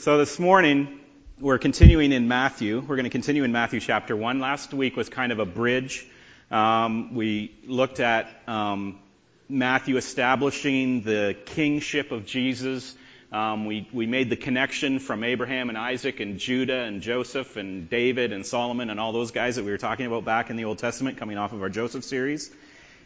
So 0.00 0.16
this 0.16 0.38
morning, 0.38 1.00
we're 1.40 1.58
continuing 1.58 2.12
in 2.12 2.28
Matthew. 2.28 2.78
We're 2.78 2.94
going 2.94 3.02
to 3.02 3.10
continue 3.10 3.42
in 3.42 3.50
Matthew 3.50 3.80
chapter 3.80 4.14
1. 4.14 4.38
Last 4.38 4.72
week 4.72 4.96
was 4.96 5.08
kind 5.08 5.32
of 5.32 5.40
a 5.40 5.44
bridge. 5.44 6.06
Um, 6.52 7.16
we 7.16 7.52
looked 7.66 7.98
at 7.98 8.28
um, 8.46 9.00
Matthew 9.48 9.96
establishing 9.96 11.02
the 11.02 11.36
kingship 11.46 12.12
of 12.12 12.26
Jesus. 12.26 12.94
Um, 13.32 13.66
we, 13.66 13.88
we 13.92 14.06
made 14.06 14.30
the 14.30 14.36
connection 14.36 15.00
from 15.00 15.24
Abraham 15.24 15.68
and 15.68 15.76
Isaac 15.76 16.20
and 16.20 16.38
Judah 16.38 16.82
and 16.82 17.02
Joseph 17.02 17.56
and 17.56 17.90
David 17.90 18.32
and 18.32 18.46
Solomon 18.46 18.90
and 18.90 19.00
all 19.00 19.10
those 19.10 19.32
guys 19.32 19.56
that 19.56 19.64
we 19.64 19.72
were 19.72 19.78
talking 19.78 20.06
about 20.06 20.24
back 20.24 20.48
in 20.48 20.54
the 20.54 20.66
Old 20.66 20.78
Testament 20.78 21.18
coming 21.18 21.38
off 21.38 21.52
of 21.52 21.60
our 21.60 21.70
Joseph 21.70 22.04
series. 22.04 22.52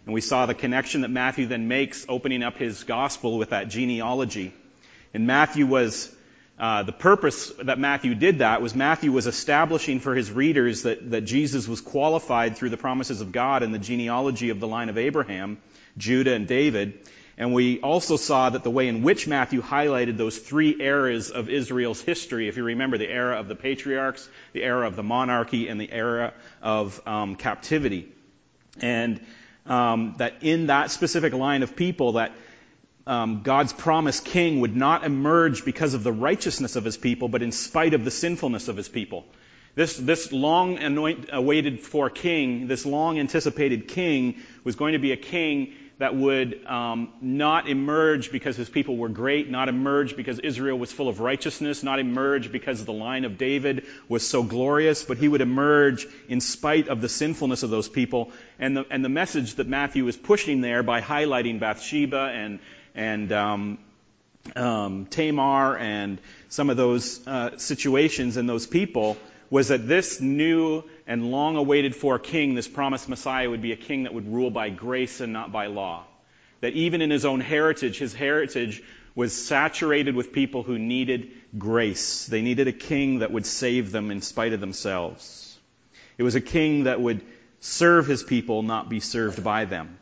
And 0.04 0.12
we 0.12 0.20
saw 0.20 0.44
the 0.44 0.54
connection 0.54 1.00
that 1.00 1.10
Matthew 1.10 1.46
then 1.46 1.68
makes 1.68 2.04
opening 2.06 2.42
up 2.42 2.58
his 2.58 2.84
gospel 2.84 3.38
with 3.38 3.48
that 3.48 3.70
genealogy. 3.70 4.52
And 5.14 5.26
Matthew 5.26 5.64
was 5.64 6.14
uh, 6.58 6.82
the 6.82 6.92
purpose 6.92 7.50
that 7.62 7.78
Matthew 7.78 8.14
did 8.14 8.38
that 8.38 8.62
was 8.62 8.74
Matthew 8.74 9.10
was 9.10 9.26
establishing 9.26 10.00
for 10.00 10.14
his 10.14 10.30
readers 10.30 10.82
that, 10.82 11.10
that 11.10 11.22
Jesus 11.22 11.66
was 11.66 11.80
qualified 11.80 12.56
through 12.56 12.70
the 12.70 12.76
promises 12.76 13.20
of 13.20 13.32
God 13.32 13.62
and 13.62 13.74
the 13.74 13.78
genealogy 13.78 14.50
of 14.50 14.60
the 14.60 14.68
line 14.68 14.88
of 14.88 14.98
Abraham, 14.98 15.58
Judah, 15.96 16.34
and 16.34 16.46
David. 16.46 17.00
And 17.38 17.54
we 17.54 17.80
also 17.80 18.16
saw 18.16 18.50
that 18.50 18.62
the 18.62 18.70
way 18.70 18.88
in 18.88 19.02
which 19.02 19.26
Matthew 19.26 19.62
highlighted 19.62 20.16
those 20.18 20.38
three 20.38 20.76
eras 20.80 21.30
of 21.30 21.48
Israel's 21.48 22.00
history, 22.00 22.46
if 22.48 22.56
you 22.56 22.64
remember, 22.64 22.98
the 22.98 23.10
era 23.10 23.40
of 23.40 23.48
the 23.48 23.56
patriarchs, 23.56 24.28
the 24.52 24.62
era 24.62 24.86
of 24.86 24.96
the 24.96 25.02
monarchy, 25.02 25.68
and 25.68 25.80
the 25.80 25.90
era 25.90 26.34
of 26.60 27.00
um, 27.06 27.36
captivity. 27.36 28.12
And 28.80 29.20
um, 29.66 30.14
that 30.18 30.42
in 30.42 30.66
that 30.66 30.90
specific 30.90 31.32
line 31.32 31.62
of 31.62 31.74
people, 31.74 32.12
that 32.12 32.32
um, 33.06 33.42
God's 33.42 33.72
promised 33.72 34.24
king 34.24 34.60
would 34.60 34.76
not 34.76 35.04
emerge 35.04 35.64
because 35.64 35.94
of 35.94 36.04
the 36.04 36.12
righteousness 36.12 36.76
of 36.76 36.84
his 36.84 36.96
people, 36.96 37.28
but 37.28 37.42
in 37.42 37.52
spite 37.52 37.94
of 37.94 38.04
the 38.04 38.10
sinfulness 38.10 38.68
of 38.68 38.76
his 38.76 38.88
people. 38.88 39.24
This, 39.74 39.96
this 39.96 40.32
long 40.32 40.78
anoint, 40.78 41.30
awaited 41.32 41.80
for 41.80 42.10
king, 42.10 42.66
this 42.66 42.84
long 42.84 43.18
anticipated 43.18 43.88
king, 43.88 44.42
was 44.64 44.76
going 44.76 44.92
to 44.92 44.98
be 44.98 45.12
a 45.12 45.16
king 45.16 45.72
that 45.98 46.14
would 46.14 46.66
um, 46.66 47.12
not 47.20 47.68
emerge 47.68 48.32
because 48.32 48.56
his 48.56 48.68
people 48.68 48.96
were 48.96 49.08
great, 49.08 49.48
not 49.48 49.68
emerge 49.68 50.16
because 50.16 50.38
Israel 50.40 50.78
was 50.78 50.90
full 50.92 51.08
of 51.08 51.20
righteousness, 51.20 51.82
not 51.82 52.00
emerge 52.00 52.50
because 52.50 52.84
the 52.84 52.92
line 52.92 53.24
of 53.24 53.38
David 53.38 53.86
was 54.08 54.28
so 54.28 54.42
glorious, 54.42 55.04
but 55.04 55.16
he 55.16 55.28
would 55.28 55.40
emerge 55.40 56.06
in 56.28 56.40
spite 56.40 56.88
of 56.88 57.00
the 57.00 57.08
sinfulness 57.08 57.62
of 57.62 57.70
those 57.70 57.88
people. 57.88 58.32
And 58.58 58.76
the, 58.76 58.86
and 58.90 59.04
the 59.04 59.08
message 59.08 59.54
that 59.54 59.68
Matthew 59.68 60.06
is 60.08 60.16
pushing 60.16 60.60
there 60.60 60.82
by 60.82 61.00
highlighting 61.00 61.60
Bathsheba 61.60 62.32
and, 62.34 62.58
and 62.94 63.32
um, 63.32 63.78
um, 64.56 65.06
Tamar 65.06 65.76
and 65.76 66.20
some 66.48 66.70
of 66.70 66.76
those 66.76 67.26
uh, 67.26 67.56
situations 67.58 68.36
and 68.36 68.48
those 68.48 68.66
people 68.66 69.16
was 69.50 69.68
that 69.68 69.86
this 69.86 70.20
new 70.20 70.82
and 71.06 71.30
long 71.30 71.56
awaited 71.56 71.94
for 71.94 72.18
king, 72.18 72.54
this 72.54 72.68
promised 72.68 73.08
Messiah, 73.08 73.48
would 73.50 73.62
be 73.62 73.72
a 73.72 73.76
king 73.76 74.04
that 74.04 74.14
would 74.14 74.32
rule 74.32 74.50
by 74.50 74.70
grace 74.70 75.20
and 75.20 75.32
not 75.32 75.52
by 75.52 75.66
law. 75.66 76.04
That 76.62 76.72
even 76.72 77.02
in 77.02 77.10
his 77.10 77.24
own 77.24 77.40
heritage, 77.40 77.98
his 77.98 78.14
heritage 78.14 78.82
was 79.14 79.34
saturated 79.34 80.14
with 80.14 80.32
people 80.32 80.62
who 80.62 80.78
needed 80.78 81.32
grace. 81.58 82.26
They 82.26 82.40
needed 82.40 82.68
a 82.68 82.72
king 82.72 83.18
that 83.18 83.30
would 83.30 83.44
save 83.44 83.92
them 83.92 84.10
in 84.10 84.22
spite 84.22 84.54
of 84.54 84.60
themselves. 84.60 85.58
It 86.16 86.22
was 86.22 86.34
a 86.34 86.40
king 86.40 86.84
that 86.84 87.00
would 87.00 87.22
serve 87.60 88.06
his 88.06 88.22
people, 88.22 88.62
not 88.62 88.88
be 88.88 89.00
served 89.00 89.44
by 89.44 89.66
them. 89.66 89.98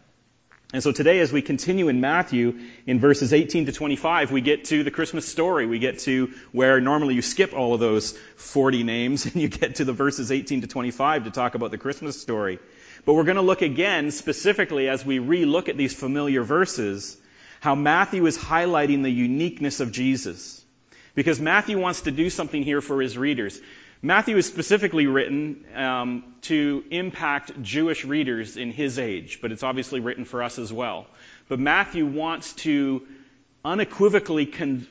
And 0.72 0.84
so 0.84 0.92
today, 0.92 1.18
as 1.18 1.32
we 1.32 1.42
continue 1.42 1.88
in 1.88 2.00
Matthew, 2.00 2.60
in 2.86 3.00
verses 3.00 3.32
18 3.32 3.66
to 3.66 3.72
25, 3.72 4.30
we 4.30 4.40
get 4.40 4.66
to 4.66 4.84
the 4.84 4.92
Christmas 4.92 5.26
story. 5.26 5.66
We 5.66 5.80
get 5.80 5.98
to 6.00 6.32
where 6.52 6.80
normally 6.80 7.14
you 7.14 7.22
skip 7.22 7.52
all 7.52 7.74
of 7.74 7.80
those 7.80 8.16
40 8.36 8.84
names 8.84 9.26
and 9.32 9.34
you 9.34 9.48
get 9.48 9.76
to 9.76 9.84
the 9.84 9.92
verses 9.92 10.30
18 10.30 10.60
to 10.60 10.66
25 10.68 11.24
to 11.24 11.30
talk 11.32 11.56
about 11.56 11.72
the 11.72 11.78
Christmas 11.78 12.20
story. 12.20 12.60
But 13.04 13.14
we're 13.14 13.24
going 13.24 13.36
to 13.36 13.42
look 13.42 13.62
again, 13.62 14.12
specifically 14.12 14.88
as 14.88 15.04
we 15.04 15.18
re-look 15.18 15.68
at 15.68 15.76
these 15.76 15.94
familiar 15.94 16.44
verses, 16.44 17.16
how 17.58 17.74
Matthew 17.74 18.24
is 18.26 18.38
highlighting 18.38 19.02
the 19.02 19.10
uniqueness 19.10 19.80
of 19.80 19.90
Jesus. 19.90 20.64
Because 21.16 21.40
Matthew 21.40 21.80
wants 21.80 22.02
to 22.02 22.12
do 22.12 22.30
something 22.30 22.62
here 22.62 22.80
for 22.80 23.02
his 23.02 23.18
readers. 23.18 23.60
Matthew 24.02 24.38
is 24.38 24.46
specifically 24.46 25.06
written 25.06 25.66
um, 25.74 26.24
to 26.42 26.82
impact 26.90 27.60
Jewish 27.60 28.06
readers 28.06 28.56
in 28.56 28.72
his 28.72 28.98
age, 28.98 29.40
but 29.42 29.52
it's 29.52 29.62
obviously 29.62 30.00
written 30.00 30.24
for 30.24 30.42
us 30.42 30.58
as 30.58 30.72
well. 30.72 31.06
But 31.48 31.60
Matthew 31.60 32.06
wants 32.06 32.54
to 32.64 33.06
unequivocally 33.62 34.46
con- 34.46 34.86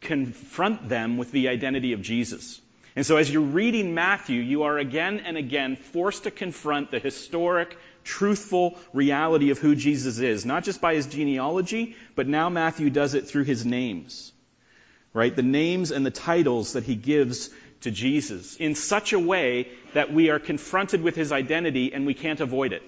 confront 0.00 0.88
them 0.88 1.16
with 1.16 1.32
the 1.32 1.48
identity 1.48 1.92
of 1.92 2.02
Jesus. 2.02 2.60
And 2.94 3.04
so 3.04 3.16
as 3.16 3.30
you're 3.30 3.42
reading 3.42 3.94
Matthew, 3.94 4.40
you 4.40 4.62
are 4.62 4.78
again 4.78 5.20
and 5.20 5.36
again 5.36 5.76
forced 5.76 6.22
to 6.22 6.30
confront 6.30 6.92
the 6.92 7.00
historic, 7.00 7.76
truthful 8.04 8.78
reality 8.92 9.50
of 9.50 9.58
who 9.58 9.74
Jesus 9.74 10.20
is, 10.20 10.46
not 10.46 10.62
just 10.62 10.80
by 10.80 10.94
his 10.94 11.06
genealogy, 11.06 11.96
but 12.14 12.28
now 12.28 12.48
Matthew 12.48 12.90
does 12.90 13.14
it 13.14 13.26
through 13.26 13.44
his 13.44 13.66
names. 13.66 14.32
Right? 15.12 15.34
The 15.34 15.42
names 15.42 15.90
and 15.90 16.06
the 16.06 16.10
titles 16.10 16.74
that 16.74 16.84
he 16.84 16.94
gives 16.94 17.50
to 17.82 17.90
Jesus 17.90 18.56
in 18.56 18.74
such 18.74 19.12
a 19.12 19.18
way 19.18 19.68
that 19.94 20.12
we 20.12 20.30
are 20.30 20.38
confronted 20.38 21.02
with 21.02 21.14
his 21.14 21.32
identity 21.32 21.92
and 21.92 22.06
we 22.06 22.14
can't 22.14 22.40
avoid 22.40 22.72
it. 22.72 22.82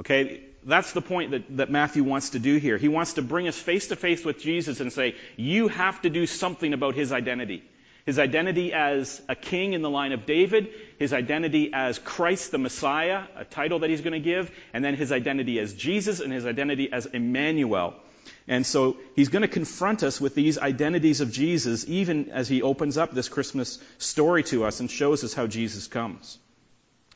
Okay? 0.00 0.42
That's 0.64 0.92
the 0.92 1.02
point 1.02 1.30
that, 1.30 1.56
that 1.56 1.70
Matthew 1.70 2.02
wants 2.02 2.30
to 2.30 2.38
do 2.38 2.56
here. 2.56 2.76
He 2.76 2.88
wants 2.88 3.14
to 3.14 3.22
bring 3.22 3.46
us 3.46 3.56
face 3.56 3.88
to 3.88 3.96
face 3.96 4.24
with 4.24 4.40
Jesus 4.40 4.80
and 4.80 4.92
say, 4.92 5.14
you 5.36 5.68
have 5.68 6.02
to 6.02 6.10
do 6.10 6.26
something 6.26 6.72
about 6.72 6.94
his 6.94 7.12
identity. 7.12 7.62
His 8.04 8.20
identity 8.20 8.72
as 8.72 9.20
a 9.28 9.34
king 9.34 9.72
in 9.72 9.82
the 9.82 9.90
line 9.90 10.12
of 10.12 10.26
David, 10.26 10.68
his 10.98 11.12
identity 11.12 11.72
as 11.72 11.98
Christ 11.98 12.52
the 12.52 12.58
Messiah, 12.58 13.24
a 13.36 13.44
title 13.44 13.80
that 13.80 13.90
he's 13.90 14.00
going 14.00 14.12
to 14.12 14.20
give, 14.20 14.50
and 14.72 14.84
then 14.84 14.94
his 14.94 15.10
identity 15.10 15.58
as 15.58 15.74
Jesus 15.74 16.20
and 16.20 16.32
his 16.32 16.46
identity 16.46 16.92
as 16.92 17.06
Emmanuel, 17.06 17.94
and 18.48 18.64
so 18.64 18.96
he's 19.16 19.28
going 19.28 19.42
to 19.42 19.48
confront 19.48 20.02
us 20.02 20.20
with 20.20 20.34
these 20.34 20.58
identities 20.58 21.20
of 21.20 21.32
Jesus 21.32 21.84
even 21.88 22.30
as 22.30 22.48
he 22.48 22.62
opens 22.62 22.96
up 22.96 23.12
this 23.12 23.28
Christmas 23.28 23.78
story 23.98 24.44
to 24.44 24.64
us 24.64 24.80
and 24.80 24.90
shows 24.90 25.24
us 25.24 25.34
how 25.34 25.46
Jesus 25.46 25.88
comes. 25.88 26.38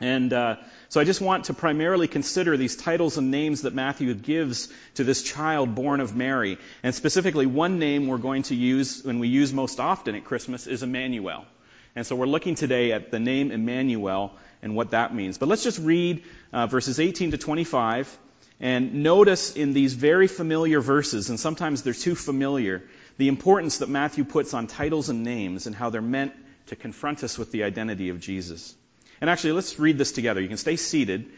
And 0.01 0.33
uh, 0.33 0.57
so 0.89 0.99
I 1.01 1.05
just 1.05 1.21
want 1.21 1.45
to 1.45 1.55
primarily 1.55 2.09
consider 2.09 2.57
these 2.57 2.75
titles 2.75 3.19
and 3.19 3.31
names 3.31 3.63
that 3.63 3.75
Matthew 3.75 4.13
gives 4.15 4.69
to 4.95 5.05
this 5.05 5.23
child 5.23 5.75
born 5.75 6.01
of 6.01 6.17
Mary. 6.17 6.57
And 6.83 6.95
specifically, 6.95 7.45
one 7.45 7.79
name 7.79 8.07
we're 8.07 8.17
going 8.17 8.45
to 8.45 8.55
use, 8.55 9.05
and 9.05 9.21
we 9.21 9.29
use 9.29 9.53
most 9.53 9.79
often 9.79 10.15
at 10.15 10.25
Christmas, 10.25 10.67
is 10.67 10.83
Emmanuel. 10.83 11.45
And 11.95 12.07
so 12.07 12.17
we're 12.17 12.27
looking 12.27 12.55
today 12.55 12.93
at 12.93 13.11
the 13.11 13.21
name 13.21 13.53
Emmanuel 13.53 14.33
and 14.63 14.75
what 14.75 14.93
that 14.93 15.15
means. 15.15 15.37
But 15.37 15.51
let's 15.51 15.63
just 15.63 15.79
read 15.79 16.25
uh, 16.51 16.67
verses 16.67 16.99
18 16.99 17.33
to 17.33 17.39
25 17.39 18.19
and 18.61 19.03
notice 19.03 19.57
in 19.57 19.73
these 19.73 19.95
very 19.95 20.27
familiar 20.27 20.81
verses, 20.81 21.31
and 21.31 21.41
sometimes 21.41 21.83
they're 21.83 21.95
too 21.95 22.15
familiar, 22.15 22.83
the 23.17 23.29
importance 23.29 23.79
that 23.79 23.89
Matthew 23.89 24.25
puts 24.25 24.53
on 24.53 24.67
titles 24.67 25.09
and 25.09 25.25
names 25.25 25.67
and 25.67 25.75
how 25.75 25.89
they're 25.89 26.03
meant 26.03 26.33
to 26.67 26.77
confront 26.77 27.25
us 27.25 27.39
with 27.39 27.53
the 27.53 27.65
identity 27.65 28.11
of 28.11 28.21
Jesus. 28.21 28.75
And 29.21 29.31
actually, 29.31 29.53
let's 29.53 29.79
read 29.79 29.97
this 29.97 30.13
together. 30.13 30.41
You 30.41 30.49
can 30.49 30.59
stay 30.59 30.77
seated, 30.77 31.31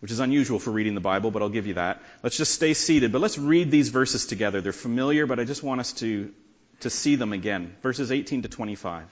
which 0.00 0.10
is 0.10 0.20
unusual 0.20 0.58
for 0.58 0.70
reading 0.70 0.94
the 0.94 1.00
Bible, 1.00 1.30
but 1.30 1.40
I'll 1.40 1.48
give 1.48 1.66
you 1.66 1.74
that. 1.74 2.02
Let's 2.22 2.36
just 2.36 2.54
stay 2.54 2.74
seated, 2.74 3.10
but 3.10 3.20
let's 3.22 3.38
read 3.38 3.70
these 3.70 3.88
verses 3.88 4.26
together. 4.26 4.60
They're 4.60 4.72
familiar, 4.72 5.26
but 5.26 5.40
I 5.40 5.44
just 5.44 5.62
want 5.62 5.80
us 5.80 5.94
to, 5.94 6.32
to 6.80 6.90
see 6.90 7.16
them 7.16 7.32
again. 7.32 7.74
Verses 7.82 8.12
18 8.12 8.42
to 8.42 8.48
25. 8.48 9.04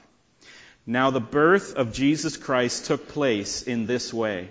Now 0.86 1.10
the 1.10 1.20
birth 1.20 1.74
of 1.74 1.92
Jesus 1.92 2.36
Christ 2.36 2.86
took 2.86 3.08
place 3.08 3.62
in 3.62 3.86
this 3.86 4.12
way. 4.12 4.50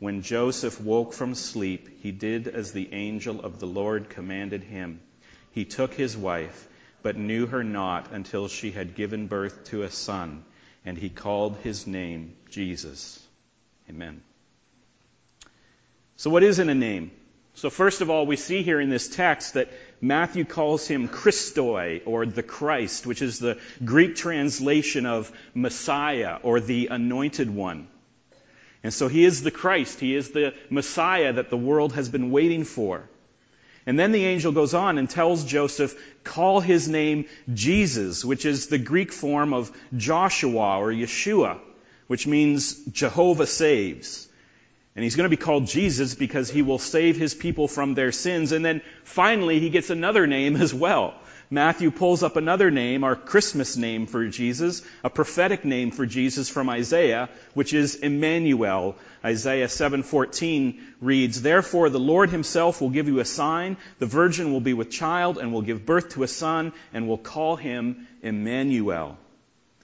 When 0.00 0.22
Joseph 0.22 0.80
woke 0.80 1.12
from 1.12 1.34
sleep, 1.34 2.00
he 2.02 2.10
did 2.10 2.48
as 2.48 2.72
the 2.72 2.88
angel 2.92 3.42
of 3.42 3.60
the 3.60 3.66
Lord 3.66 4.08
commanded 4.08 4.64
him. 4.64 5.00
He 5.52 5.66
took 5.66 5.92
his 5.92 6.16
wife, 6.16 6.68
but 7.02 7.18
knew 7.18 7.46
her 7.46 7.62
not 7.62 8.10
until 8.10 8.48
she 8.48 8.70
had 8.70 8.94
given 8.94 9.26
birth 9.26 9.64
to 9.64 9.82
a 9.82 9.90
son, 9.90 10.42
and 10.86 10.96
he 10.96 11.10
called 11.10 11.58
his 11.58 11.86
name 11.86 12.34
Jesus. 12.48 13.22
Amen. 13.90 14.22
So 16.16 16.30
what 16.30 16.44
is 16.44 16.58
in 16.60 16.70
a 16.70 16.74
name? 16.74 17.10
So 17.52 17.68
first 17.68 18.00
of 18.00 18.08
all, 18.08 18.24
we 18.24 18.36
see 18.36 18.62
here 18.62 18.80
in 18.80 18.88
this 18.88 19.08
text 19.08 19.52
that 19.52 19.68
Matthew 20.00 20.46
calls 20.46 20.86
him 20.86 21.08
Christoi, 21.08 22.00
or 22.06 22.24
the 22.24 22.42
Christ, 22.42 23.06
which 23.06 23.20
is 23.20 23.38
the 23.38 23.58
Greek 23.84 24.16
translation 24.16 25.04
of 25.04 25.30
Messiah, 25.52 26.38
or 26.42 26.58
the 26.58 26.86
Anointed 26.86 27.50
One. 27.50 27.88
And 28.82 28.92
so 28.94 29.08
he 29.08 29.24
is 29.24 29.42
the 29.42 29.50
Christ. 29.50 30.00
He 30.00 30.14
is 30.14 30.30
the 30.30 30.54
Messiah 30.70 31.34
that 31.34 31.50
the 31.50 31.56
world 31.56 31.92
has 31.94 32.08
been 32.08 32.30
waiting 32.30 32.64
for. 32.64 33.08
And 33.86 33.98
then 33.98 34.12
the 34.12 34.24
angel 34.24 34.52
goes 34.52 34.74
on 34.74 34.98
and 34.98 35.08
tells 35.08 35.44
Joseph, 35.44 35.94
call 36.22 36.60
his 36.60 36.88
name 36.88 37.26
Jesus, 37.52 38.24
which 38.24 38.44
is 38.44 38.66
the 38.66 38.78
Greek 38.78 39.12
form 39.12 39.52
of 39.52 39.70
Joshua 39.96 40.78
or 40.78 40.92
Yeshua, 40.92 41.58
which 42.06 42.26
means 42.26 42.74
Jehovah 42.86 43.46
saves. 43.46 44.28
And 44.96 45.02
he's 45.02 45.16
going 45.16 45.30
to 45.30 45.36
be 45.36 45.42
called 45.42 45.66
Jesus 45.66 46.14
because 46.14 46.50
he 46.50 46.62
will 46.62 46.78
save 46.78 47.16
his 47.16 47.34
people 47.34 47.68
from 47.68 47.94
their 47.94 48.12
sins. 48.12 48.52
And 48.52 48.64
then 48.64 48.82
finally, 49.04 49.60
he 49.60 49.70
gets 49.70 49.90
another 49.90 50.26
name 50.26 50.56
as 50.56 50.74
well. 50.74 51.14
Matthew 51.52 51.90
pulls 51.90 52.22
up 52.22 52.36
another 52.36 52.70
name, 52.70 53.02
our 53.02 53.16
Christmas 53.16 53.76
name 53.76 54.06
for 54.06 54.24
Jesus, 54.28 54.82
a 55.02 55.10
prophetic 55.10 55.64
name 55.64 55.90
for 55.90 56.06
Jesus 56.06 56.48
from 56.48 56.70
Isaiah, 56.70 57.28
which 57.54 57.74
is 57.74 57.96
Emmanuel. 57.96 58.94
Isaiah 59.24 59.68
7:14 59.68 60.80
reads, 61.00 61.42
"Therefore 61.42 61.90
the 61.90 61.98
Lord 61.98 62.30
himself 62.30 62.80
will 62.80 62.90
give 62.90 63.08
you 63.08 63.18
a 63.18 63.24
sign: 63.24 63.78
the 63.98 64.06
virgin 64.06 64.52
will 64.52 64.60
be 64.60 64.74
with 64.74 64.90
child 64.90 65.38
and 65.38 65.52
will 65.52 65.62
give 65.62 65.84
birth 65.84 66.10
to 66.10 66.22
a 66.22 66.28
son 66.28 66.72
and 66.94 67.08
will 67.08 67.18
call 67.18 67.56
him 67.56 68.06
Emmanuel." 68.22 69.18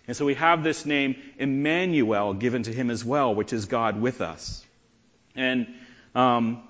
And 0.06 0.16
so 0.16 0.24
we 0.24 0.34
have 0.34 0.62
this 0.62 0.86
name 0.86 1.16
Emmanuel 1.36 2.34
given 2.34 2.62
to 2.62 2.72
him 2.72 2.90
as 2.90 3.04
well, 3.04 3.34
which 3.34 3.52
is 3.52 3.64
God 3.64 4.00
with 4.00 4.20
us. 4.20 4.64
And 5.34 5.66
um, 6.14 6.62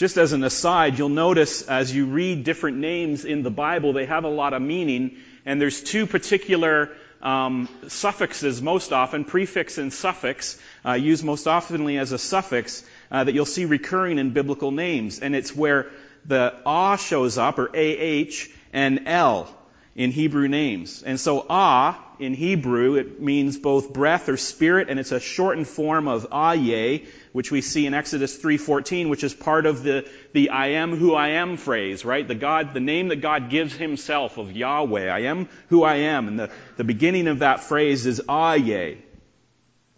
just 0.00 0.16
as 0.16 0.32
an 0.32 0.42
aside, 0.42 0.96
you'll 0.98 1.10
notice 1.10 1.60
as 1.60 1.94
you 1.94 2.06
read 2.06 2.42
different 2.42 2.78
names 2.78 3.26
in 3.26 3.42
the 3.42 3.50
Bible, 3.50 3.92
they 3.92 4.06
have 4.06 4.24
a 4.24 4.30
lot 4.30 4.54
of 4.54 4.62
meaning. 4.62 5.18
And 5.44 5.60
there's 5.60 5.82
two 5.82 6.06
particular 6.06 6.88
um, 7.20 7.68
suffixes 7.86 8.62
most 8.62 8.94
often, 8.94 9.26
prefix 9.26 9.76
and 9.76 9.92
suffix, 9.92 10.58
uh, 10.86 10.94
used 10.94 11.22
most 11.22 11.46
oftenly 11.46 11.98
as 11.98 12.12
a 12.12 12.18
suffix 12.18 12.82
uh, 13.10 13.24
that 13.24 13.34
you'll 13.34 13.44
see 13.44 13.66
recurring 13.66 14.18
in 14.18 14.30
biblical 14.30 14.70
names. 14.70 15.20
And 15.20 15.36
it's 15.36 15.54
where 15.54 15.90
the 16.24 16.54
ah 16.64 16.96
shows 16.96 17.36
up, 17.36 17.58
or 17.58 17.68
ah, 17.68 18.24
and 18.72 19.02
l 19.04 19.54
in 19.94 20.12
Hebrew 20.12 20.48
names. 20.48 21.02
And 21.02 21.20
so 21.20 21.44
ah 21.50 22.02
in 22.18 22.32
Hebrew, 22.32 22.94
it 22.94 23.20
means 23.20 23.58
both 23.58 23.92
breath 23.92 24.30
or 24.30 24.38
spirit, 24.38 24.88
and 24.88 24.98
it's 24.98 25.12
a 25.12 25.20
shortened 25.20 25.68
form 25.68 26.08
of 26.08 26.28
aye, 26.32 27.02
which 27.32 27.50
we 27.50 27.60
see 27.60 27.86
in 27.86 27.94
Exodus 27.94 28.36
3:14, 28.36 29.08
which 29.08 29.22
is 29.22 29.32
part 29.32 29.66
of 29.66 29.82
the 29.82 30.08
the 30.32 30.50
I 30.50 30.68
am 30.68 30.96
who 30.96 31.14
I 31.14 31.28
am 31.28 31.56
phrase, 31.56 32.04
right? 32.04 32.26
The 32.26 32.34
God, 32.34 32.74
the 32.74 32.80
name 32.80 33.08
that 33.08 33.20
God 33.20 33.50
gives 33.50 33.74
himself 33.74 34.38
of 34.38 34.52
Yahweh. 34.52 35.08
I 35.08 35.20
am 35.20 35.48
who 35.68 35.82
I 35.84 35.96
am. 35.96 36.28
And 36.28 36.38
the, 36.38 36.50
the 36.76 36.84
beginning 36.84 37.28
of 37.28 37.40
that 37.40 37.60
phrase 37.60 38.06
is 38.06 38.22
Aye. 38.28 38.98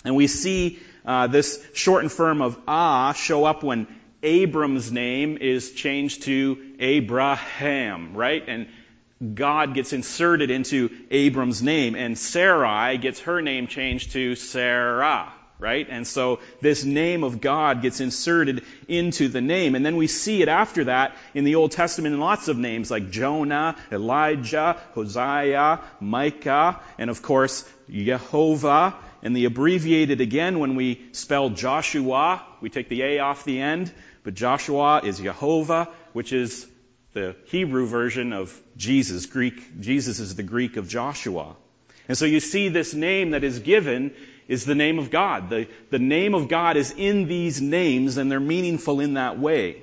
And 0.05 0.17
we 0.17 0.27
see 0.27 0.81
uh, 1.07 1.29
this 1.29 1.65
shortened 1.73 2.13
form 2.13 2.43
of 2.43 2.59
Ah 2.69 3.13
show 3.13 3.45
up 3.45 3.63
when 3.63 3.87
Abram's 4.23 4.93
name 4.93 5.39
is 5.41 5.73
changed 5.73 6.25
to 6.25 6.59
Abraham, 6.79 8.15
right? 8.15 8.45
And 8.47 8.69
God 9.35 9.75
gets 9.75 9.93
inserted 9.93 10.51
into 10.51 10.91
Abram's 11.11 11.63
name, 11.63 11.95
and 11.95 12.19
Sarai 12.19 12.99
gets 12.99 13.21
her 13.21 13.41
name 13.41 13.69
changed 13.69 14.13
to 14.13 14.35
Sarah 14.35 15.33
right? 15.63 15.87
And 15.89 16.05
so 16.05 16.41
this 16.61 16.85
name 16.85 17.23
of 17.23 17.41
God 17.41 17.83
gets 17.83 18.01
inserted 18.01 18.65
into 18.89 19.29
the 19.29 19.41
name. 19.41 19.77
And 19.77 19.87
then 19.87 19.97
we 19.97 20.09
see 20.09 20.43
it 20.43 20.49
after 20.49 20.85
that 20.85 21.17
in 21.35 21.45
the 21.45 21.55
Old 21.55 21.71
Testament 21.71 22.15
in 22.15 22.21
lots 22.21 22.49
of 22.49 22.59
names 22.59 22.91
like 22.91 23.13
Jonah, 23.13 23.77
Elijah, 23.93 24.77
Hosea, 24.95 25.81
Micah, 26.01 26.81
and 26.99 27.09
of 27.11 27.23
course, 27.23 27.65
Jehovah. 27.89 28.97
And 29.23 29.37
the 29.37 29.45
abbreviated 29.45 30.21
again 30.21 30.59
when 30.59 30.75
we 30.75 31.01
spell 31.13 31.49
Joshua, 31.51 32.45
we 32.61 32.69
take 32.69 32.89
the 32.89 33.03
A 33.03 33.19
off 33.21 33.45
the 33.45 33.61
end, 33.61 33.93
but 34.25 34.35
Joshua 34.35 35.03
is 35.05 35.21
Jehovah, 35.21 35.89
which 36.13 36.33
is 36.33 36.67
the 37.13 37.37
Hebrew 37.45 37.87
version 37.87 38.33
of 38.33 38.61
Jesus. 38.77 39.27
Greek, 39.27 39.81
Jesus 39.81 40.19
is 40.19 40.35
the 40.35 40.43
Greek 40.43 40.77
of 40.77 40.89
Joshua. 40.89 41.55
And 42.13 42.19
so 42.19 42.27
you 42.27 42.41
see 42.41 42.69
this 42.69 42.93
name 42.93 43.31
that 43.31 43.43
is 43.43 43.61
given 43.61 44.13
is 44.47 44.67
the 44.67 44.75
name 44.75 44.99
of 44.99 45.11
God. 45.11 45.49
The, 45.49 45.67
the 45.89 45.99
name 45.99 46.35
of 46.35 46.47
God 46.47 46.77
is 46.77 46.93
in 46.95 47.27
these 47.27 47.63
names 47.63 48.19
and 48.19 48.31
they're 48.31 48.39
meaningful 48.39 49.01
in 49.01 49.15
that 49.15 49.39
way. 49.39 49.83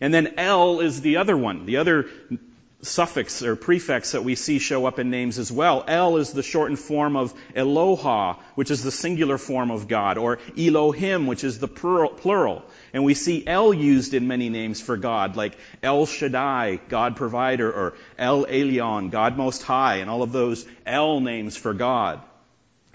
And 0.00 0.14
then 0.14 0.36
El 0.38 0.80
is 0.80 1.02
the 1.02 1.18
other 1.18 1.36
one, 1.36 1.66
the 1.66 1.76
other 1.76 2.08
suffix 2.80 3.42
or 3.42 3.56
prefix 3.56 4.12
that 4.12 4.24
we 4.24 4.36
see 4.36 4.58
show 4.58 4.86
up 4.86 4.98
in 4.98 5.10
names 5.10 5.38
as 5.38 5.52
well. 5.52 5.84
El 5.86 6.16
is 6.16 6.32
the 6.32 6.42
shortened 6.42 6.78
form 6.78 7.14
of 7.14 7.34
Eloha, 7.54 8.38
which 8.54 8.70
is 8.70 8.82
the 8.82 8.90
singular 8.90 9.36
form 9.36 9.70
of 9.70 9.86
God, 9.86 10.16
or 10.16 10.38
Elohim, 10.56 11.26
which 11.26 11.44
is 11.44 11.58
the 11.58 11.68
plural. 11.68 12.64
And 12.92 13.04
we 13.04 13.14
see 13.14 13.46
El 13.46 13.74
used 13.74 14.14
in 14.14 14.28
many 14.28 14.48
names 14.48 14.80
for 14.80 14.96
God, 14.96 15.36
like 15.36 15.56
El 15.82 16.06
Shaddai, 16.06 16.80
God 16.88 17.16
provider, 17.16 17.70
or 17.70 17.94
El 18.18 18.46
Elyon, 18.46 19.10
God 19.10 19.36
most 19.36 19.62
high, 19.62 19.96
and 19.96 20.10
all 20.10 20.22
of 20.22 20.32
those 20.32 20.66
El 20.86 21.20
names 21.20 21.56
for 21.56 21.74
God. 21.74 22.20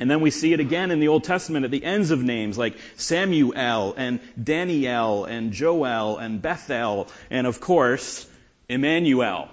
And 0.01 0.09
then 0.09 0.21
we 0.21 0.31
see 0.31 0.51
it 0.51 0.59
again 0.59 0.89
in 0.89 0.99
the 0.99 1.09
Old 1.09 1.25
Testament 1.25 1.63
at 1.63 1.69
the 1.69 1.83
ends 1.83 2.09
of 2.09 2.23
names 2.23 2.57
like 2.57 2.75
Samuel 2.97 3.93
and 3.95 4.19
Daniel 4.43 5.25
and 5.25 5.53
Joel 5.53 6.17
and 6.17 6.41
Bethel 6.41 7.07
and 7.29 7.45
of 7.45 7.61
course 7.61 8.25
Emmanuel. 8.67 9.47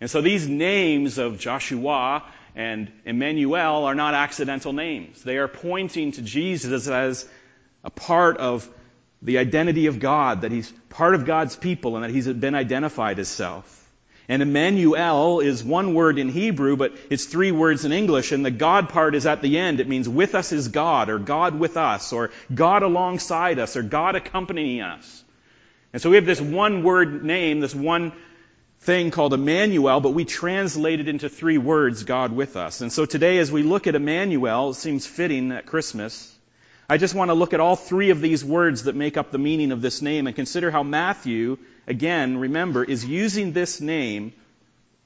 And 0.00 0.10
so 0.10 0.20
these 0.20 0.48
names 0.48 1.18
of 1.18 1.38
Joshua 1.38 2.24
and 2.56 2.90
Emmanuel 3.04 3.84
are 3.84 3.94
not 3.94 4.14
accidental 4.14 4.72
names. 4.72 5.22
They 5.22 5.38
are 5.38 5.46
pointing 5.46 6.10
to 6.12 6.22
Jesus 6.22 6.88
as 6.88 7.24
a 7.84 7.90
part 7.90 8.38
of 8.38 8.68
the 9.22 9.38
identity 9.38 9.86
of 9.86 10.00
God, 10.00 10.42
that 10.42 10.50
he's 10.50 10.70
part 10.90 11.14
of 11.14 11.24
God's 11.24 11.54
people 11.56 11.94
and 11.96 12.04
that 12.04 12.10
he's 12.10 12.26
been 12.26 12.54
identified 12.54 13.18
as 13.18 13.28
self. 13.28 13.78
And 14.28 14.42
Emmanuel 14.42 15.40
is 15.40 15.64
one 15.64 15.94
word 15.94 16.18
in 16.18 16.28
Hebrew, 16.28 16.76
but 16.76 16.92
it's 17.10 17.24
three 17.24 17.52
words 17.52 17.84
in 17.84 17.92
English, 17.92 18.32
and 18.32 18.44
the 18.44 18.50
God 18.50 18.88
part 18.88 19.14
is 19.14 19.26
at 19.26 19.42
the 19.42 19.58
end. 19.58 19.80
It 19.80 19.88
means 19.88 20.08
with 20.08 20.34
us 20.34 20.52
is 20.52 20.68
God, 20.68 21.10
or 21.10 21.18
God 21.18 21.58
with 21.58 21.76
us, 21.76 22.12
or 22.12 22.30
God 22.52 22.82
alongside 22.82 23.58
us, 23.58 23.76
or 23.76 23.82
God 23.82 24.14
accompanying 24.14 24.80
us. 24.80 25.24
And 25.92 26.00
so 26.00 26.08
we 26.08 26.16
have 26.16 26.26
this 26.26 26.40
one 26.40 26.82
word 26.82 27.24
name, 27.24 27.60
this 27.60 27.74
one 27.74 28.12
thing 28.80 29.10
called 29.10 29.34
Emmanuel, 29.34 30.00
but 30.00 30.10
we 30.14 30.24
translate 30.24 31.00
it 31.00 31.08
into 31.08 31.28
three 31.28 31.58
words, 31.58 32.04
God 32.04 32.32
with 32.32 32.56
us. 32.56 32.80
And 32.80 32.92
so 32.92 33.04
today 33.04 33.38
as 33.38 33.52
we 33.52 33.62
look 33.62 33.86
at 33.86 33.94
Emmanuel, 33.94 34.70
it 34.70 34.74
seems 34.74 35.06
fitting 35.06 35.52
at 35.52 35.66
Christmas, 35.66 36.31
I 36.92 36.98
just 36.98 37.14
want 37.14 37.30
to 37.30 37.34
look 37.34 37.54
at 37.54 37.60
all 37.60 37.74
three 37.74 38.10
of 38.10 38.20
these 38.20 38.44
words 38.44 38.82
that 38.82 38.94
make 38.94 39.16
up 39.16 39.30
the 39.30 39.38
meaning 39.38 39.72
of 39.72 39.80
this 39.80 40.02
name 40.02 40.26
and 40.26 40.36
consider 40.36 40.70
how 40.70 40.82
Matthew 40.82 41.56
again, 41.86 42.36
remember, 42.36 42.84
is 42.84 43.02
using 43.02 43.52
this 43.52 43.80
name 43.80 44.34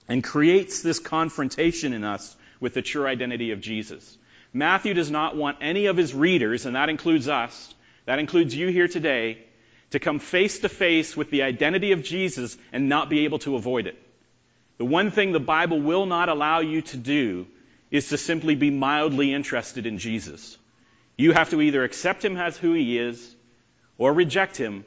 and 0.09 0.25
creates 0.25 0.83
this 0.83 0.99
confrontation 0.99 1.93
in 1.93 2.02
us 2.02 2.37
with 2.59 2.75
the 2.75 2.83
true 2.83 3.07
identity 3.07 3.52
of 3.52 3.61
Jesus. 3.61 4.19
Matthew 4.52 4.95
does 4.95 5.12
not 5.12 5.37
want 5.37 5.59
any 5.61 5.87
of 5.87 5.97
his 5.97 6.12
readers, 6.12 6.66
and 6.66 6.75
that 6.75 6.88
includes 6.88 7.28
us, 7.28 7.73
that 8.05 8.19
includes 8.19 8.52
you 8.52 8.66
here 8.66 8.88
today, 8.88 9.38
to 9.93 10.00
come 10.00 10.19
face 10.19 10.59
to 10.59 10.69
face 10.69 11.16
with 11.16 11.31
the 11.31 11.43
identity 11.45 11.93
of 11.93 12.02
Jesus 12.02 12.59
and 12.73 12.88
not 12.88 13.09
be 13.09 13.26
able 13.26 13.38
to 13.38 13.55
avoid 13.55 13.87
it. 13.87 13.97
The 14.78 14.85
one 14.85 15.12
thing 15.12 15.31
the 15.31 15.38
Bible 15.38 15.81
will 15.81 16.07
not 16.07 16.28
allow 16.28 16.59
you 16.59 16.83
to 16.83 16.97
do 16.97 17.47
is 17.93 18.09
to 18.09 18.19
simply 18.19 18.57
be 18.57 18.71
mildly 18.73 19.33
interested 19.33 19.87
in 19.87 19.99
Jesus. 19.99 20.59
You 21.17 21.33
have 21.33 21.51
to 21.51 21.61
either 21.61 21.83
accept 21.85 22.25
him 22.25 22.37
as 22.37 22.57
who 22.57 22.73
he 22.73 22.99
is 22.99 23.35
or 23.99 24.13
reject 24.13 24.57
him 24.57 24.85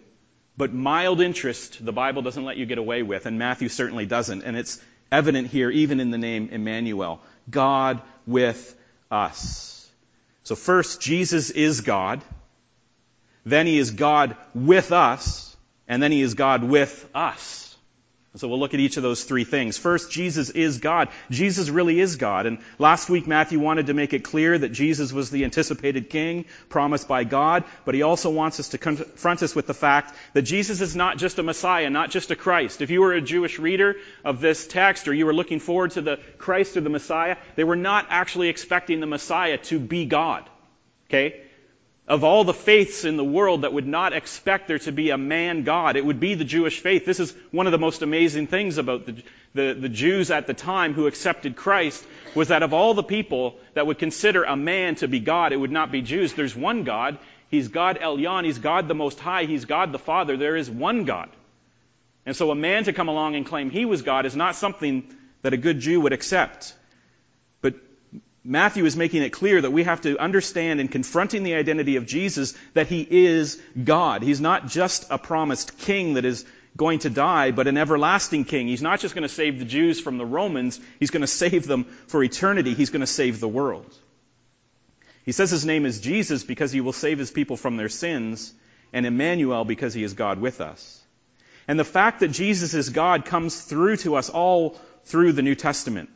but 0.59 0.73
mild 0.73 1.21
interest, 1.21 1.85
the 1.85 1.93
Bible 1.93 2.21
doesn't 2.21 2.43
let 2.43 2.57
you 2.57 2.65
get 2.65 2.79
away 2.79 3.01
with, 3.01 3.25
and 3.25 3.39
Matthew 3.39 3.69
certainly 3.69 4.05
doesn't. 4.05 4.43
And 4.43 4.57
it's 4.57 4.77
evident 5.09 5.47
here, 5.47 5.71
even 5.71 6.01
in 6.01 6.11
the 6.11 6.17
name 6.17 6.49
Emmanuel. 6.51 7.21
God 7.49 8.01
with 8.27 8.75
us. 9.09 9.89
So 10.43 10.55
first, 10.55 10.99
Jesus 10.99 11.49
is 11.49 11.79
God. 11.79 12.21
Then 13.45 13.67
he 13.67 13.77
is 13.79 13.91
God 13.91 14.35
with 14.53 14.91
us. 14.91 15.55
And 15.87 16.03
then 16.03 16.11
he 16.11 16.21
is 16.21 16.33
God 16.33 16.61
with 16.61 17.09
us. 17.15 17.68
So 18.35 18.47
we'll 18.47 18.59
look 18.59 18.75
at 18.75 18.79
each 18.79 18.95
of 18.95 19.01
those 19.01 19.23
three 19.23 19.43
things. 19.43 19.79
First, 19.79 20.11
Jesus 20.11 20.51
is 20.51 20.77
God. 20.77 21.09
Jesus 21.31 21.69
really 21.69 21.99
is 21.99 22.15
God. 22.15 22.45
And 22.45 22.59
last 22.77 23.09
week, 23.09 23.25
Matthew 23.25 23.59
wanted 23.59 23.87
to 23.87 23.95
make 23.95 24.13
it 24.13 24.23
clear 24.23 24.55
that 24.55 24.69
Jesus 24.69 25.11
was 25.11 25.31
the 25.31 25.45
anticipated 25.45 26.11
king 26.11 26.45
promised 26.69 27.07
by 27.07 27.23
God, 27.23 27.63
but 27.85 27.95
he 27.95 28.03
also 28.03 28.29
wants 28.29 28.59
us 28.59 28.69
to 28.69 28.77
confront 28.77 29.41
us 29.41 29.55
with 29.55 29.65
the 29.65 29.73
fact 29.73 30.13
that 30.33 30.43
Jesus 30.43 30.79
is 30.79 30.95
not 30.95 31.17
just 31.17 31.39
a 31.39 31.43
Messiah, 31.43 31.89
not 31.89 32.11
just 32.11 32.29
a 32.29 32.35
Christ. 32.35 32.81
If 32.81 32.91
you 32.91 33.01
were 33.01 33.13
a 33.13 33.21
Jewish 33.21 33.57
reader 33.57 33.95
of 34.23 34.41
this 34.41 34.67
text 34.67 35.07
or 35.07 35.13
you 35.13 35.25
were 35.25 35.33
looking 35.33 35.59
forward 35.59 35.91
to 35.91 36.01
the 36.01 36.19
Christ 36.37 36.77
or 36.77 36.81
the 36.81 36.89
Messiah, 36.91 37.35
they 37.55 37.63
were 37.63 37.75
not 37.75 38.05
actually 38.11 38.49
expecting 38.49 38.99
the 38.99 39.07
Messiah 39.07 39.57
to 39.57 39.79
be 39.79 40.05
God. 40.05 40.47
Okay? 41.09 41.41
Of 42.09 42.23
all 42.23 42.43
the 42.43 42.55
faiths 42.55 43.05
in 43.05 43.17
the 43.17 43.23
world 43.23 43.61
that 43.61 43.71
would 43.71 43.85
not 43.85 44.13
expect 44.13 44.67
there 44.67 44.79
to 44.79 44.91
be 44.91 45.11
a 45.11 45.17
man 45.17 45.63
God, 45.63 45.95
it 45.95 46.03
would 46.03 46.19
be 46.19 46.33
the 46.33 46.43
Jewish 46.43 46.79
faith. 46.79 47.05
This 47.05 47.19
is 47.19 47.35
one 47.51 47.67
of 47.67 47.71
the 47.71 47.77
most 47.77 48.01
amazing 48.01 48.47
things 48.47 48.79
about 48.79 49.05
the, 49.05 49.23
the, 49.53 49.73
the, 49.79 49.89
Jews 49.89 50.31
at 50.31 50.47
the 50.47 50.55
time 50.55 50.95
who 50.95 51.05
accepted 51.05 51.55
Christ 51.55 52.03
was 52.33 52.47
that 52.47 52.63
of 52.63 52.73
all 52.73 52.95
the 52.95 53.03
people 53.03 53.57
that 53.75 53.85
would 53.85 53.99
consider 53.99 54.43
a 54.43 54.55
man 54.55 54.95
to 54.95 55.07
be 55.07 55.19
God, 55.19 55.53
it 55.53 55.57
would 55.57 55.71
not 55.71 55.91
be 55.91 56.01
Jews. 56.01 56.33
There's 56.33 56.55
one 56.55 56.83
God. 56.83 57.19
He's 57.51 57.67
God 57.67 57.99
Elyon. 57.99 58.43
He's 58.43 58.57
God 58.57 58.87
the 58.87 58.95
Most 58.95 59.19
High. 59.19 59.43
He's 59.43 59.65
God 59.65 59.91
the 59.91 59.99
Father. 59.99 60.35
There 60.35 60.55
is 60.55 60.67
one 60.67 61.05
God. 61.05 61.29
And 62.25 62.35
so 62.35 62.49
a 62.49 62.55
man 62.55 62.85
to 62.85 62.93
come 62.93 63.07
along 63.07 63.35
and 63.35 63.45
claim 63.45 63.69
he 63.69 63.85
was 63.85 64.01
God 64.01 64.25
is 64.25 64.35
not 64.35 64.55
something 64.55 65.15
that 65.43 65.53
a 65.53 65.57
good 65.57 65.79
Jew 65.79 66.01
would 66.01 66.13
accept. 66.13 66.73
Matthew 68.49 68.83
is 68.85 68.97
making 68.97 69.21
it 69.21 69.29
clear 69.29 69.61
that 69.61 69.69
we 69.69 69.83
have 69.83 70.01
to 70.01 70.17
understand 70.17 70.81
in 70.81 70.87
confronting 70.87 71.43
the 71.43 71.53
identity 71.53 71.97
of 71.97 72.07
Jesus 72.07 72.55
that 72.73 72.87
he 72.87 73.05
is 73.07 73.61
God. 73.83 74.23
He's 74.23 74.41
not 74.41 74.65
just 74.65 75.05
a 75.11 75.19
promised 75.19 75.77
king 75.77 76.15
that 76.15 76.25
is 76.25 76.45
going 76.75 76.97
to 76.99 77.11
die, 77.11 77.51
but 77.51 77.67
an 77.67 77.77
everlasting 77.77 78.45
king. 78.45 78.67
He's 78.67 78.81
not 78.81 79.01
just 79.01 79.13
going 79.13 79.21
to 79.21 79.29
save 79.29 79.59
the 79.59 79.65
Jews 79.65 79.99
from 79.99 80.17
the 80.17 80.25
Romans, 80.25 80.79
he's 80.99 81.11
going 81.11 81.21
to 81.21 81.27
save 81.27 81.67
them 81.67 81.83
for 82.07 82.23
eternity. 82.23 82.73
He's 82.73 82.89
going 82.89 83.01
to 83.01 83.07
save 83.21 83.39
the 83.39 83.47
world. 83.47 83.95
He 85.25 85.31
says 85.31 85.51
his 85.51 85.63
name 85.63 85.85
is 85.85 86.01
Jesus 86.01 86.43
because 86.43 86.71
he 86.71 86.81
will 86.81 86.91
save 86.91 87.19
his 87.19 87.29
people 87.29 87.55
from 87.55 87.77
their 87.77 87.87
sins, 87.87 88.51
and 88.91 89.05
Emmanuel 89.05 89.63
because 89.63 89.93
he 89.93 90.01
is 90.01 90.13
God 90.15 90.39
with 90.39 90.59
us. 90.59 90.99
And 91.67 91.79
the 91.79 91.85
fact 91.85 92.21
that 92.21 92.29
Jesus 92.29 92.73
is 92.73 92.89
God 92.89 93.25
comes 93.25 93.61
through 93.61 93.97
to 93.97 94.15
us 94.15 94.27
all 94.31 94.79
through 95.05 95.33
the 95.33 95.43
New 95.43 95.53
Testament. 95.53 96.09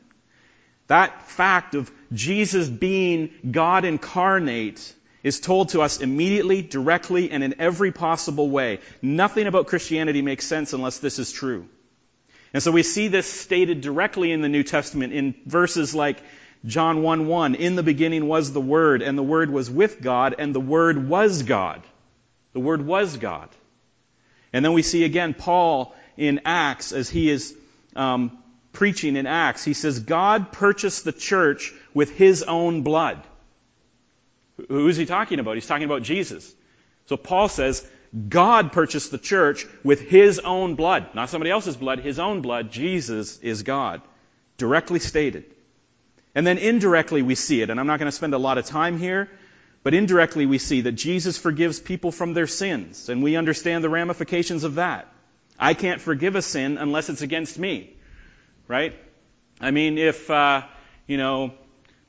That 0.88 1.30
fact 1.30 1.76
of 1.76 1.92
Jesus 2.12 2.68
being 2.68 3.32
God 3.50 3.86
incarnate 3.86 4.94
is 5.24 5.40
told 5.40 5.70
to 5.70 5.82
us 5.82 6.02
immediately, 6.02 6.62
directly, 6.62 7.32
and 7.32 7.44
in 7.44 7.56
every 7.60 7.92
possible 7.92 8.50
way. 8.50 8.80
Nothing 9.02 9.48
about 9.48 9.68
Christianity 9.68 10.22
makes 10.22 10.46
sense 10.46 10.74
unless 10.74 11.00
this 11.00 11.18
is 11.18 11.32
true. 11.32 11.68
And 12.54 12.62
so 12.62 12.72
we 12.72 12.84
see 12.84 13.08
this 13.08 13.26
stated 13.26 13.82
directly 13.82 14.32
in 14.32 14.42
the 14.42 14.50
New 14.50 14.64
Testament 14.64 15.14
in 15.14 15.34
verses 15.46 15.96
like 15.96 16.22
John 16.66 17.02
1 17.02 17.28
1. 17.28 17.56
In 17.56 17.76
the 17.76 17.84
beginning 17.84 18.28
was 18.28 18.52
the 18.52 18.62
Word, 18.62 19.02
and 19.02 19.18
the 19.18 19.24
Word 19.24 19.50
was 19.50 19.72
with 19.72 20.02
God, 20.02 20.36
and 20.38 20.54
the 20.54 20.60
Word 20.60 21.08
was 21.08 21.44
God. 21.44 21.82
The 22.52 22.60
Word 22.60 22.86
was 22.86 23.18
God. 23.18 23.50
And 24.52 24.64
then 24.64 24.74
we 24.74 24.84
see 24.84 25.04
again 25.04 25.34
Paul 25.34 25.96
in 26.16 26.42
Acts 26.46 26.92
as 26.92 27.10
he 27.10 27.30
is 27.30 27.56
um, 27.96 28.38
preaching 28.74 29.16
in 29.16 29.28
Acts. 29.28 29.64
He 29.64 29.74
says, 29.74 30.00
God 30.00 30.52
purchased 30.52 31.06
the 31.06 31.12
church 31.12 31.74
with 31.94 32.12
his 32.12 32.44
own 32.44 32.82
blood. 32.82 33.24
Who 34.68 34.88
is 34.88 34.98
he 34.98 35.06
talking 35.06 35.40
about? 35.40 35.56
He's 35.56 35.68
talking 35.68 35.86
about 35.86 36.02
Jesus. 36.02 36.54
So 37.06 37.16
Paul 37.16 37.48
says, 37.48 37.88
God 38.30 38.72
purchased 38.72 39.12
the 39.12 39.18
church 39.18 39.66
with 39.84 40.02
his 40.02 40.40
own 40.40 40.76
blood. 40.76 41.16
Not 41.16 41.30
somebody 41.30 41.52
else's 41.52 41.78
blood, 41.78 42.00
his 42.00 42.20
own 42.20 42.42
blood. 42.42 42.72
Jesus 42.72 43.40
is 43.40 43.64
God. 43.64 44.02
Directly 44.58 45.00
stated. 45.00 45.46
And 46.36 46.46
then 46.46 46.58
indirectly 46.58 47.22
we 47.22 47.36
see 47.36 47.62
it, 47.62 47.70
and 47.70 47.80
I'm 47.80 47.88
not 47.88 48.00
going 48.00 48.12
to 48.12 48.16
spend 48.16 48.34
a 48.34 48.40
lot 48.40 48.58
of 48.58 48.66
time 48.66 48.98
here, 48.98 49.30
but 49.84 49.94
indirectly 49.94 50.46
we 50.46 50.58
see 50.58 50.82
that 50.82 50.94
Jesus 50.94 51.38
forgives 51.38 51.80
people 51.80 52.12
from 52.12 52.34
their 52.34 52.48
sins, 52.48 53.10
and 53.10 53.22
we 53.22 53.36
understand 53.36 53.84
the 53.84 53.90
ramifications 53.90 54.64
of 54.64 54.76
that. 54.76 55.12
I 55.60 55.76
can't 55.76 56.02
forgive 56.02 56.36
a 56.36 56.42
sin 56.42 56.80
unless 56.80 57.10
it's 57.10 57.22
against 57.22 57.60
me 57.60 57.96
right? 58.74 58.96
I 59.62 59.70
mean, 59.70 60.00
if, 60.00 60.32
uh, 60.32 60.64
you 61.06 61.18
know, 61.18 61.54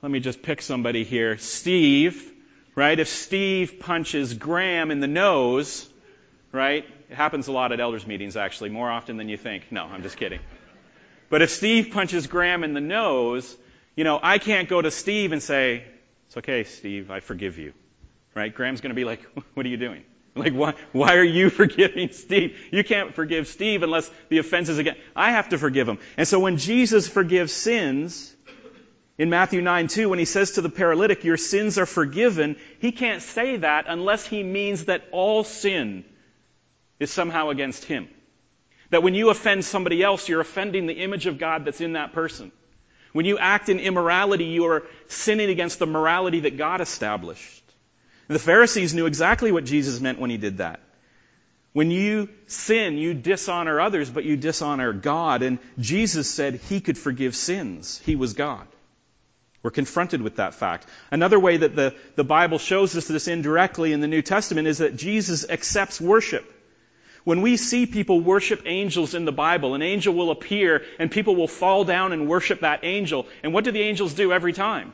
let 0.01 0.11
me 0.11 0.19
just 0.19 0.41
pick 0.41 0.63
somebody 0.63 1.05
here. 1.05 1.37
Steve, 1.37 2.33
right? 2.75 2.99
If 2.99 3.09
Steve 3.09 3.81
punches 3.81 4.33
Graham 4.33 4.91
in 4.91 5.01
the 5.01 5.07
nose, 5.07 5.87
right? 6.53 6.87
It 7.11 7.15
happens 7.17 7.49
a 7.49 7.53
lot 7.53 7.73
at 7.73 7.81
elders 7.81 8.07
meetings, 8.07 8.35
actually, 8.35 8.71
more 8.71 8.91
often 8.91 9.19
than 9.19 9.29
you 9.29 9.37
think. 9.37 9.71
No, 9.71 9.85
I'm 9.85 10.03
just 10.03 10.17
kidding. 10.17 10.41
But 11.29 11.43
if 11.43 11.51
Steve 11.51 11.91
punches 11.93 12.29
Graham 12.29 12.65
in 12.65 12.73
the 12.73 12.81
nose, 12.81 13.55
you 13.95 14.05
know, 14.05 14.19
I 14.23 14.39
can't 14.39 14.67
go 14.67 14.81
to 14.81 14.91
Steve 14.91 15.33
and 15.33 15.43
say, 15.43 15.85
it's 16.29 16.39
okay, 16.39 16.65
Steve, 16.65 17.11
I 17.11 17.21
forgive 17.21 17.59
you. 17.59 17.75
Right? 18.35 18.55
Graham's 18.55 18.81
going 18.81 18.89
to 18.89 18.97
be 18.97 19.05
like, 19.05 19.21
what 19.53 19.67
are 19.67 19.69
you 19.69 19.77
doing? 19.77 20.03
Like, 20.37 20.53
why, 20.53 20.75
why 20.91 21.17
are 21.17 21.25
you 21.25 21.49
forgiving 21.61 22.11
Steve? 22.11 22.59
You 22.73 22.83
can't 22.83 23.15
forgive 23.15 23.47
Steve 23.47 23.85
unless 23.85 24.11
the 24.31 24.39
offense 24.39 24.69
is 24.69 24.79
again. 24.79 24.97
I 25.15 25.31
have 25.31 25.51
to 25.51 25.59
forgive 25.59 25.89
him. 25.89 25.99
And 26.17 26.27
so 26.27 26.41
when 26.41 26.57
Jesus 26.57 27.07
forgives 27.07 27.53
sins, 27.53 28.35
in 29.17 29.31
Matthew 29.31 29.63
9 29.63 29.87
2, 29.87 30.09
when 30.09 30.19
he 30.19 30.25
says 30.25 30.53
to 30.53 30.61
the 30.61 30.69
paralytic, 30.69 31.23
Your 31.23 31.37
sins 31.37 31.79
are 31.79 31.87
forgiven, 31.87 32.57
he 32.81 32.91
can't 32.91 33.23
say 33.23 33.59
that 33.59 33.85
unless 33.87 34.27
he 34.27 34.43
means 34.43 34.87
that 34.87 35.05
all 35.13 35.45
sin 35.45 36.05
is 36.99 37.13
somehow 37.13 37.51
against 37.51 37.85
him. 37.85 38.09
That 38.91 39.05
when 39.05 39.15
you 39.15 39.31
offend 39.31 39.65
somebody 39.65 40.03
else, 40.03 40.29
you're 40.29 40.41
offending 40.41 40.87
the 40.87 40.95
image 40.95 41.27
of 41.27 41.39
God 41.39 41.65
that's 41.65 41.81
in 41.81 41.93
that 41.93 42.13
person. 42.13 42.51
When 43.13 43.25
you 43.25 43.39
act 43.39 43.69
in 43.69 43.79
immorality, 43.79 44.47
you 44.47 44.65
are 44.67 44.83
sinning 45.07 45.49
against 45.49 45.79
the 45.79 45.87
morality 45.87 46.41
that 46.41 46.57
God 46.57 46.81
established. 46.81 47.64
The 48.29 48.39
Pharisees 48.39 48.95
knew 48.95 49.07
exactly 49.07 49.53
what 49.53 49.65
Jesus 49.65 50.01
meant 50.01 50.19
when 50.19 50.31
he 50.31 50.37
did 50.37 50.59
that. 50.59 50.81
When 51.73 51.91
you 51.91 52.29
sin, 52.47 52.99
you 52.99 53.15
dishonor 53.15 53.81
others, 53.81 54.09
but 54.09 54.25
you 54.25 54.37
dishonor 54.37 54.93
God. 54.93 55.43
And 55.43 55.59
Jesus 55.79 56.31
said 56.31 56.55
he 56.55 56.81
could 56.81 56.97
forgive 56.97 57.35
sins. 57.35 58.01
He 58.05 58.15
was 58.17 58.33
God. 58.33 58.67
We're 59.63 59.73
confronted 59.73 60.23
with 60.23 60.37
that 60.37 60.55
fact. 60.55 60.87
Another 61.11 61.41
way 61.41 61.57
that 61.57 61.75
the, 61.75 61.95
the 62.17 62.25
Bible 62.25 62.59
shows 62.59 62.95
us 62.97 63.09
this 63.09 63.29
indirectly 63.29 63.93
in 63.93 64.01
the 64.01 64.07
New 64.07 64.23
Testament 64.23 64.69
is 64.69 64.79
that 64.79 64.95
Jesus 64.95 65.49
accepts 65.49 66.01
worship. 66.01 66.45
When 67.25 67.41
we 67.41 67.57
see 67.57 67.87
people 67.87 68.21
worship 68.21 68.63
angels 68.67 69.15
in 69.15 69.25
the 69.25 69.33
Bible, 69.33 69.75
an 69.75 69.81
angel 69.81 70.15
will 70.15 70.31
appear 70.31 70.83
and 70.99 71.11
people 71.11 71.35
will 71.35 71.49
fall 71.49 71.85
down 71.85 72.13
and 72.13 72.29
worship 72.29 72.61
that 72.61 72.81
angel. 72.85 73.27
And 73.43 73.55
what 73.55 73.65
do 73.65 73.73
the 73.73 73.81
angels 73.81 74.13
do 74.13 74.33
every 74.33 74.53
time? 74.53 74.93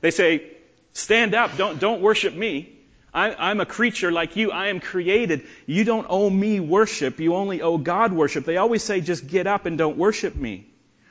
They 0.00 0.12
say, 0.12 0.53
Stand 0.94 1.34
up. 1.34 1.56
Don't, 1.56 1.78
don't 1.78 2.00
worship 2.00 2.34
me. 2.34 2.70
I, 3.12 3.50
am 3.50 3.60
a 3.60 3.66
creature 3.66 4.10
like 4.10 4.36
you. 4.36 4.50
I 4.50 4.68
am 4.68 4.80
created. 4.80 5.46
You 5.66 5.84
don't 5.84 6.06
owe 6.08 6.28
me 6.28 6.58
worship. 6.58 7.20
You 7.20 7.34
only 7.34 7.62
owe 7.62 7.78
God 7.78 8.12
worship. 8.12 8.44
They 8.44 8.56
always 8.56 8.82
say, 8.82 9.00
just 9.00 9.26
get 9.26 9.46
up 9.46 9.66
and 9.66 9.78
don't 9.78 9.96
worship 9.96 10.34
me. 10.34 10.66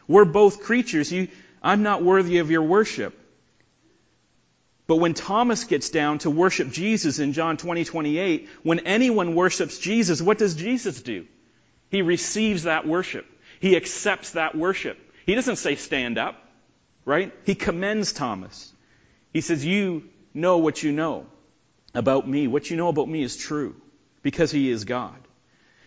We're 0.07 0.25
both 0.25 0.63
creatures. 0.63 1.11
You, 1.11 1.29
I'm 1.61 1.83
not 1.83 2.03
worthy 2.03 2.39
of 2.39 2.51
your 2.51 2.63
worship. 2.63 3.17
But 4.85 4.97
when 4.97 5.13
Thomas 5.13 5.63
gets 5.63 5.89
down 5.89 6.17
to 6.19 6.29
worship 6.29 6.71
Jesus 6.71 7.19
in 7.19 7.31
John 7.31 7.55
20, 7.55 7.85
28, 7.85 8.49
when 8.63 8.79
anyone 8.79 9.33
worships 9.33 9.77
Jesus, 9.77 10.21
what 10.21 10.37
does 10.37 10.55
Jesus 10.55 11.01
do? 11.01 11.25
He 11.89 12.01
receives 12.01 12.63
that 12.63 12.85
worship. 12.85 13.25
He 13.61 13.77
accepts 13.77 14.31
that 14.31 14.55
worship. 14.55 14.99
He 15.25 15.35
doesn't 15.35 15.55
say 15.55 15.75
stand 15.75 16.17
up, 16.17 16.35
right? 17.05 17.31
He 17.45 17.55
commends 17.55 18.11
Thomas. 18.11 18.72
He 19.33 19.41
says, 19.41 19.65
You 19.65 20.03
know 20.33 20.59
what 20.59 20.81
you 20.81 20.91
know 20.91 21.25
about 21.93 22.27
me. 22.27 22.47
What 22.47 22.69
you 22.69 22.77
know 22.77 22.87
about 22.87 23.09
me 23.09 23.23
is 23.23 23.35
true 23.35 23.75
because 24.21 24.51
he 24.51 24.69
is 24.69 24.85
God. 24.85 25.15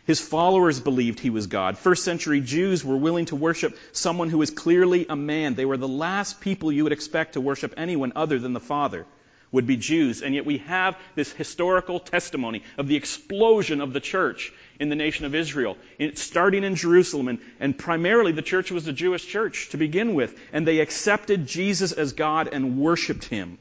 His 0.04 0.20
followers 0.20 0.78
believed 0.78 1.18
he 1.18 1.30
was 1.30 1.48
God. 1.48 1.78
First 1.78 2.04
century 2.04 2.40
Jews 2.40 2.84
were 2.84 2.96
willing 2.96 3.24
to 3.26 3.36
worship 3.36 3.76
someone 3.90 4.30
who 4.30 4.38
was 4.38 4.50
clearly 4.50 5.06
a 5.08 5.16
man. 5.16 5.54
They 5.54 5.64
were 5.64 5.76
the 5.76 5.88
last 5.88 6.40
people 6.40 6.70
you 6.70 6.84
would 6.84 6.92
expect 6.92 7.32
to 7.32 7.40
worship 7.40 7.74
anyone 7.76 8.12
other 8.14 8.38
than 8.38 8.52
the 8.52 8.60
Father 8.60 9.04
would 9.50 9.66
be 9.66 9.76
Jews. 9.76 10.22
And 10.22 10.32
yet 10.34 10.46
we 10.46 10.58
have 10.58 10.96
this 11.16 11.32
historical 11.32 11.98
testimony 11.98 12.62
of 12.78 12.86
the 12.86 12.96
explosion 12.96 13.80
of 13.80 13.92
the 13.92 14.00
church 14.00 14.52
in 14.78 14.88
the 14.88 14.96
nation 14.96 15.26
of 15.26 15.34
Israel, 15.34 15.76
starting 16.14 16.64
in 16.64 16.74
Jerusalem. 16.74 17.28
And, 17.28 17.38
and 17.60 17.78
primarily 17.78 18.32
the 18.32 18.42
church 18.42 18.70
was 18.70 18.86
a 18.86 18.92
Jewish 18.92 19.26
church 19.26 19.70
to 19.70 19.76
begin 19.76 20.14
with. 20.14 20.38
And 20.52 20.66
they 20.66 20.80
accepted 20.80 21.46
Jesus 21.46 21.92
as 21.92 22.12
God 22.12 22.48
and 22.52 22.78
worshiped 22.78 23.24
him. 23.24 23.58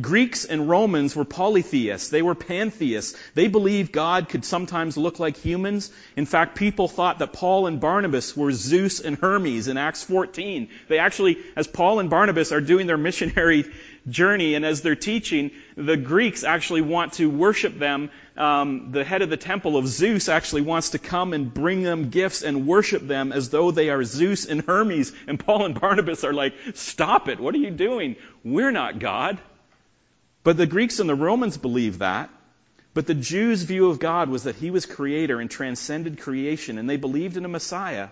Greeks 0.00 0.44
and 0.44 0.68
Romans 0.68 1.14
were 1.14 1.24
polytheists. 1.24 2.08
They 2.08 2.22
were 2.22 2.34
pantheists. 2.34 3.16
They 3.34 3.46
believed 3.46 3.92
God 3.92 4.28
could 4.28 4.44
sometimes 4.44 4.96
look 4.96 5.20
like 5.20 5.36
humans. 5.36 5.92
In 6.16 6.26
fact, 6.26 6.56
people 6.56 6.88
thought 6.88 7.20
that 7.20 7.32
Paul 7.32 7.68
and 7.68 7.80
Barnabas 7.80 8.36
were 8.36 8.50
Zeus 8.50 8.98
and 8.98 9.16
Hermes 9.16 9.68
in 9.68 9.76
Acts 9.76 10.02
14. 10.02 10.68
They 10.88 10.98
actually, 10.98 11.38
as 11.54 11.68
Paul 11.68 12.00
and 12.00 12.10
Barnabas 12.10 12.50
are 12.50 12.60
doing 12.60 12.88
their 12.88 12.98
missionary 12.98 13.66
journey 14.08 14.54
and 14.54 14.64
as 14.64 14.82
they're 14.82 14.96
teaching, 14.96 15.50
the 15.76 15.96
Greeks 15.96 16.44
actually 16.44 16.82
want 16.82 17.14
to 17.14 17.30
worship 17.30 17.78
them. 17.78 18.10
Um, 18.36 18.90
the 18.92 19.04
head 19.04 19.22
of 19.22 19.30
the 19.30 19.36
temple 19.36 19.76
of 19.76 19.86
Zeus 19.86 20.28
actually 20.28 20.62
wants 20.62 20.90
to 20.90 20.98
come 20.98 21.32
and 21.32 21.52
bring 21.52 21.82
them 21.82 22.10
gifts 22.10 22.42
and 22.42 22.66
worship 22.66 23.06
them 23.06 23.32
as 23.32 23.50
though 23.50 23.70
they 23.70 23.90
are 23.90 24.04
Zeus 24.04 24.46
and 24.46 24.62
Hermes. 24.62 25.12
And 25.26 25.38
Paul 25.38 25.64
and 25.64 25.80
Barnabas 25.80 26.24
are 26.24 26.32
like, 26.32 26.54
stop 26.74 27.28
it. 27.28 27.40
What 27.40 27.54
are 27.54 27.58
you 27.58 27.70
doing? 27.70 28.16
We're 28.42 28.72
not 28.72 28.98
God. 28.98 29.38
But 30.42 30.56
the 30.56 30.66
Greeks 30.66 31.00
and 31.00 31.08
the 31.08 31.14
Romans 31.14 31.56
believed 31.56 32.00
that. 32.00 32.30
But 32.92 33.06
the 33.06 33.14
Jews' 33.14 33.62
view 33.62 33.90
of 33.90 33.98
God 33.98 34.28
was 34.28 34.44
that 34.44 34.54
he 34.54 34.70
was 34.70 34.86
creator 34.86 35.40
and 35.40 35.50
transcended 35.50 36.20
creation, 36.20 36.78
and 36.78 36.88
they 36.88 36.96
believed 36.96 37.36
in 37.36 37.44
a 37.44 37.48
Messiah. 37.48 38.10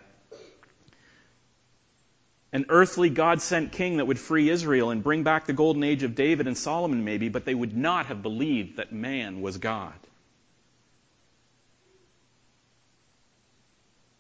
An 2.52 2.66
earthly 2.68 3.08
God 3.08 3.40
sent 3.40 3.72
king 3.72 3.96
that 3.96 4.06
would 4.06 4.18
free 4.18 4.50
Israel 4.50 4.90
and 4.90 5.02
bring 5.02 5.22
back 5.22 5.46
the 5.46 5.52
golden 5.52 5.82
age 5.84 6.02
of 6.02 6.14
David 6.14 6.46
and 6.46 6.56
Solomon, 6.56 7.04
maybe, 7.04 7.28
but 7.28 7.44
they 7.44 7.54
would 7.54 7.76
not 7.76 8.06
have 8.06 8.22
believed 8.22 8.76
that 8.76 8.92
man 8.92 9.40
was 9.40 9.56
God. 9.58 9.94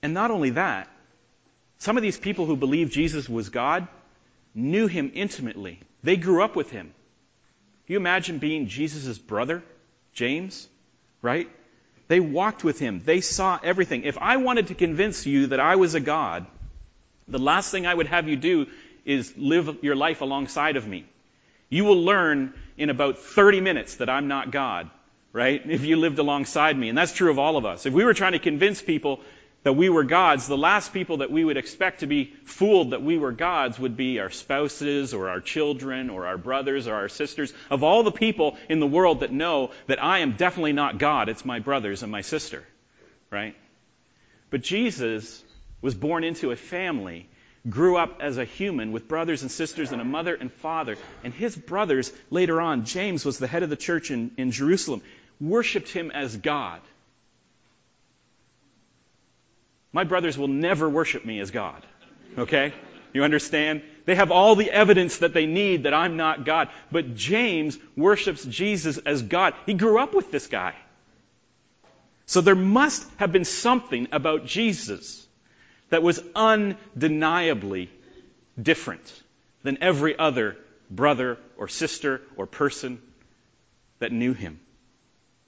And 0.02 0.14
not 0.14 0.30
only 0.30 0.50
that, 0.50 0.88
some 1.78 1.96
of 1.96 2.02
these 2.02 2.18
people 2.18 2.46
who 2.46 2.56
believed 2.56 2.92
Jesus 2.92 3.28
was 3.28 3.50
God 3.50 3.86
knew 4.54 4.86
him 4.86 5.12
intimately. 5.14 5.78
They 6.02 6.16
grew 6.16 6.42
up 6.42 6.56
with 6.56 6.70
him 6.70 6.94
you 7.92 7.98
imagine 7.98 8.38
being 8.38 8.68
Jesus' 8.68 9.18
brother, 9.18 9.62
James? 10.14 10.66
Right? 11.20 11.48
They 12.08 12.20
walked 12.20 12.64
with 12.64 12.78
him. 12.78 13.02
They 13.04 13.20
saw 13.20 13.58
everything. 13.62 14.04
If 14.04 14.16
I 14.18 14.38
wanted 14.38 14.68
to 14.68 14.74
convince 14.74 15.26
you 15.26 15.48
that 15.48 15.60
I 15.60 15.76
was 15.76 15.94
a 15.94 16.00
God, 16.00 16.46
the 17.28 17.38
last 17.38 17.70
thing 17.70 17.86
I 17.86 17.94
would 17.94 18.08
have 18.08 18.28
you 18.28 18.36
do 18.36 18.66
is 19.04 19.32
live 19.36 19.78
your 19.82 19.96
life 19.96 20.20
alongside 20.20 20.76
of 20.76 20.86
me. 20.86 21.04
You 21.68 21.84
will 21.84 22.02
learn 22.02 22.54
in 22.76 22.90
about 22.90 23.18
30 23.18 23.60
minutes 23.60 23.96
that 23.96 24.10
I'm 24.10 24.28
not 24.28 24.50
God, 24.50 24.90
right? 25.32 25.62
If 25.64 25.84
you 25.84 25.96
lived 25.96 26.18
alongside 26.18 26.76
me. 26.78 26.88
And 26.88 26.98
that's 26.98 27.12
true 27.12 27.30
of 27.30 27.38
all 27.38 27.56
of 27.56 27.64
us. 27.64 27.86
If 27.86 27.94
we 27.94 28.04
were 28.04 28.14
trying 28.14 28.32
to 28.32 28.38
convince 28.38 28.82
people 28.82 29.20
that 29.62 29.74
we 29.74 29.88
were 29.88 30.02
gods, 30.04 30.48
the 30.48 30.58
last 30.58 30.92
people 30.92 31.18
that 31.18 31.30
we 31.30 31.44
would 31.44 31.56
expect 31.56 32.00
to 32.00 32.06
be 32.06 32.32
fooled 32.44 32.90
that 32.90 33.02
we 33.02 33.16
were 33.16 33.32
gods 33.32 33.78
would 33.78 33.96
be 33.96 34.18
our 34.18 34.30
spouses 34.30 35.14
or 35.14 35.28
our 35.28 35.40
children 35.40 36.10
or 36.10 36.26
our 36.26 36.36
brothers 36.36 36.88
or 36.88 36.94
our 36.94 37.08
sisters. 37.08 37.52
Of 37.70 37.84
all 37.84 38.02
the 38.02 38.12
people 38.12 38.56
in 38.68 38.80
the 38.80 38.86
world 38.86 39.20
that 39.20 39.32
know 39.32 39.70
that 39.86 40.02
I 40.02 40.18
am 40.18 40.32
definitely 40.32 40.72
not 40.72 40.98
God, 40.98 41.28
it's 41.28 41.44
my 41.44 41.60
brothers 41.60 42.02
and 42.02 42.10
my 42.10 42.22
sister. 42.22 42.64
Right? 43.30 43.56
But 44.50 44.62
Jesus 44.62 45.42
was 45.82 45.94
born 45.94 46.24
into 46.24 46.52
a 46.52 46.56
family, 46.56 47.28
grew 47.68 47.96
up 47.96 48.20
as 48.20 48.38
a 48.38 48.44
human 48.44 48.92
with 48.92 49.08
brothers 49.08 49.42
and 49.42 49.50
sisters 49.50 49.92
and 49.92 50.00
a 50.00 50.04
mother 50.04 50.34
and 50.34 50.50
father. 50.52 50.96
And 51.22 51.34
his 51.34 51.54
brothers, 51.54 52.12
later 52.30 52.60
on, 52.60 52.84
James 52.84 53.24
was 53.24 53.38
the 53.38 53.46
head 53.46 53.62
of 53.62 53.70
the 53.70 53.76
church 53.76 54.10
in, 54.10 54.30
in 54.36 54.50
Jerusalem, 54.52 55.02
worshiped 55.40 55.90
him 55.90 56.10
as 56.10 56.36
God. 56.36 56.80
My 59.92 60.04
brothers 60.04 60.38
will 60.38 60.48
never 60.48 60.88
worship 60.88 61.24
me 61.24 61.40
as 61.40 61.50
God. 61.50 61.84
Okay? 62.38 62.72
You 63.12 63.24
understand? 63.24 63.82
They 64.06 64.14
have 64.14 64.30
all 64.30 64.56
the 64.56 64.70
evidence 64.70 65.18
that 65.18 65.34
they 65.34 65.46
need 65.46 65.82
that 65.82 65.92
I'm 65.92 66.16
not 66.16 66.46
God. 66.46 66.68
But 66.90 67.14
James 67.14 67.78
worships 67.96 68.44
Jesus 68.44 68.98
as 68.98 69.20
God. 69.22 69.54
He 69.66 69.74
grew 69.74 69.98
up 69.98 70.14
with 70.14 70.30
this 70.30 70.46
guy. 70.46 70.74
So 72.24 72.40
there 72.40 72.54
must 72.54 73.06
have 73.18 73.32
been 73.32 73.44
something 73.44 74.08
about 74.12 74.46
Jesus 74.46 75.26
that 75.92 76.02
was 76.02 76.18
undeniably 76.34 77.90
different 78.60 79.22
than 79.62 79.76
every 79.82 80.18
other 80.18 80.56
brother 80.90 81.36
or 81.58 81.68
sister 81.68 82.22
or 82.34 82.46
person 82.46 82.98
that 83.98 84.10
knew 84.10 84.32
him. 84.32 84.58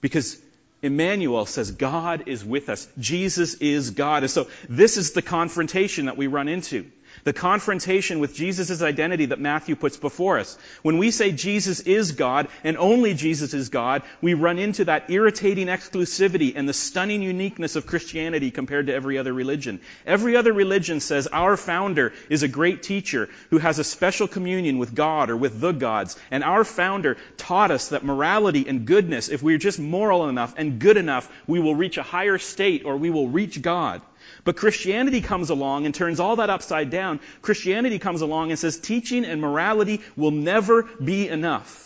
Because 0.02 0.38
Emmanuel 0.82 1.46
says 1.46 1.70
God 1.70 2.24
is 2.26 2.44
with 2.44 2.68
us. 2.68 2.86
Jesus 2.98 3.54
is 3.54 3.92
God. 3.92 4.22
And 4.22 4.30
so 4.30 4.48
this 4.68 4.98
is 4.98 5.12
the 5.12 5.22
confrontation 5.22 6.06
that 6.06 6.18
we 6.18 6.26
run 6.26 6.48
into 6.48 6.90
the 7.24 7.32
confrontation 7.32 8.20
with 8.20 8.34
Jesus' 8.34 8.82
identity 8.82 9.26
that 9.26 9.40
Matthew 9.40 9.76
puts 9.76 9.96
before 9.96 10.38
us. 10.38 10.56
When 10.82 10.98
we 10.98 11.10
say 11.10 11.32
Jesus 11.32 11.80
is 11.80 12.12
God 12.12 12.48
and 12.62 12.76
only 12.76 13.14
Jesus 13.14 13.54
is 13.54 13.70
God, 13.70 14.02
we 14.20 14.34
run 14.34 14.58
into 14.58 14.84
that 14.84 15.10
irritating 15.10 15.66
exclusivity 15.66 16.52
and 16.54 16.68
the 16.68 16.72
stunning 16.72 17.22
uniqueness 17.22 17.76
of 17.76 17.86
Christianity 17.86 18.50
compared 18.50 18.86
to 18.86 18.94
every 18.94 19.18
other 19.18 19.32
religion. 19.32 19.80
Every 20.06 20.36
other 20.36 20.52
religion 20.52 21.00
says 21.00 21.26
our 21.26 21.56
founder 21.56 22.12
is 22.28 22.42
a 22.42 22.48
great 22.48 22.82
teacher 22.82 23.28
who 23.50 23.58
has 23.58 23.78
a 23.78 23.84
special 23.84 24.28
communion 24.28 24.78
with 24.78 24.94
God 24.94 25.30
or 25.30 25.36
with 25.36 25.60
the 25.60 25.72
gods. 25.72 26.16
And 26.30 26.44
our 26.44 26.64
founder 26.64 27.16
taught 27.36 27.70
us 27.70 27.88
that 27.88 28.04
morality 28.04 28.66
and 28.68 28.86
goodness, 28.86 29.28
if 29.28 29.42
we're 29.42 29.58
just 29.58 29.78
moral 29.78 30.28
enough 30.28 30.54
and 30.56 30.78
good 30.78 30.96
enough, 30.96 31.30
we 31.46 31.60
will 31.60 31.74
reach 31.74 31.96
a 31.96 32.02
higher 32.02 32.38
state 32.38 32.84
or 32.84 32.96
we 32.96 33.10
will 33.10 33.28
reach 33.28 33.60
God. 33.62 34.02
But 34.44 34.56
Christianity 34.56 35.22
comes 35.22 35.50
along 35.50 35.86
and 35.86 35.94
turns 35.94 36.20
all 36.20 36.36
that 36.36 36.50
upside 36.50 36.90
down. 36.90 37.20
Christianity 37.40 37.98
comes 37.98 38.20
along 38.20 38.50
and 38.50 38.58
says 38.58 38.78
teaching 38.78 39.24
and 39.24 39.40
morality 39.40 40.02
will 40.16 40.30
never 40.30 40.82
be 40.82 41.28
enough. 41.28 41.80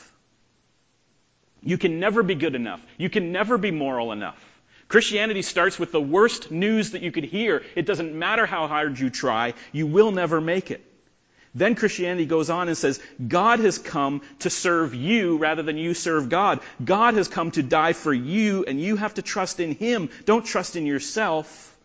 You 1.63 1.79
can 1.79 2.01
never 2.01 2.23
be 2.23 2.35
good 2.35 2.55
enough. 2.55 2.85
You 2.97 3.11
can 3.11 3.33
never 3.33 3.59
be 3.59 3.71
moral 3.71 4.13
enough. 4.13 4.45
Christianity 4.89 5.43
starts 5.43 5.79
with 5.79 5.93
the 5.93 6.01
worst 6.01 6.51
news 6.51 6.93
that 6.93 7.03
you 7.03 7.13
could 7.13 7.25
hear. 7.25 7.63
It 7.77 7.87
doesn't 7.87 8.15
matter 8.15 8.47
how 8.47 8.67
hard 8.67 8.99
you 8.99 9.11
try, 9.11 9.55
you 9.71 9.87
will 9.87 10.13
never 10.13 10.41
make 10.41 10.71
it. 10.71 10.85
Then 11.55 11.75
Christianity 11.75 12.27
goes 12.27 12.51
on 12.51 12.69
and 12.69 12.77
says, 12.77 13.01
God 13.27 13.61
has 13.61 13.79
come 13.79 14.23
to 14.41 14.51
serve 14.51 14.95
you 14.95 15.39
rather 15.39 15.63
than 15.63 15.77
you 15.77 15.95
serve 15.95 16.29
God. 16.29 16.61
God 16.83 17.15
has 17.15 17.27
come 17.27 17.51
to 17.53 17.63
die 17.63 17.95
for 17.95 18.13
you 18.13 18.65
and 18.65 18.81
you 18.81 18.97
have 18.97 19.15
to 19.15 19.23
trust 19.23 19.59
in 19.59 19.75
Him. 19.75 20.11
Don't 20.25 20.45
trust 20.45 20.77
in 20.77 20.87
yourself. 20.87 21.77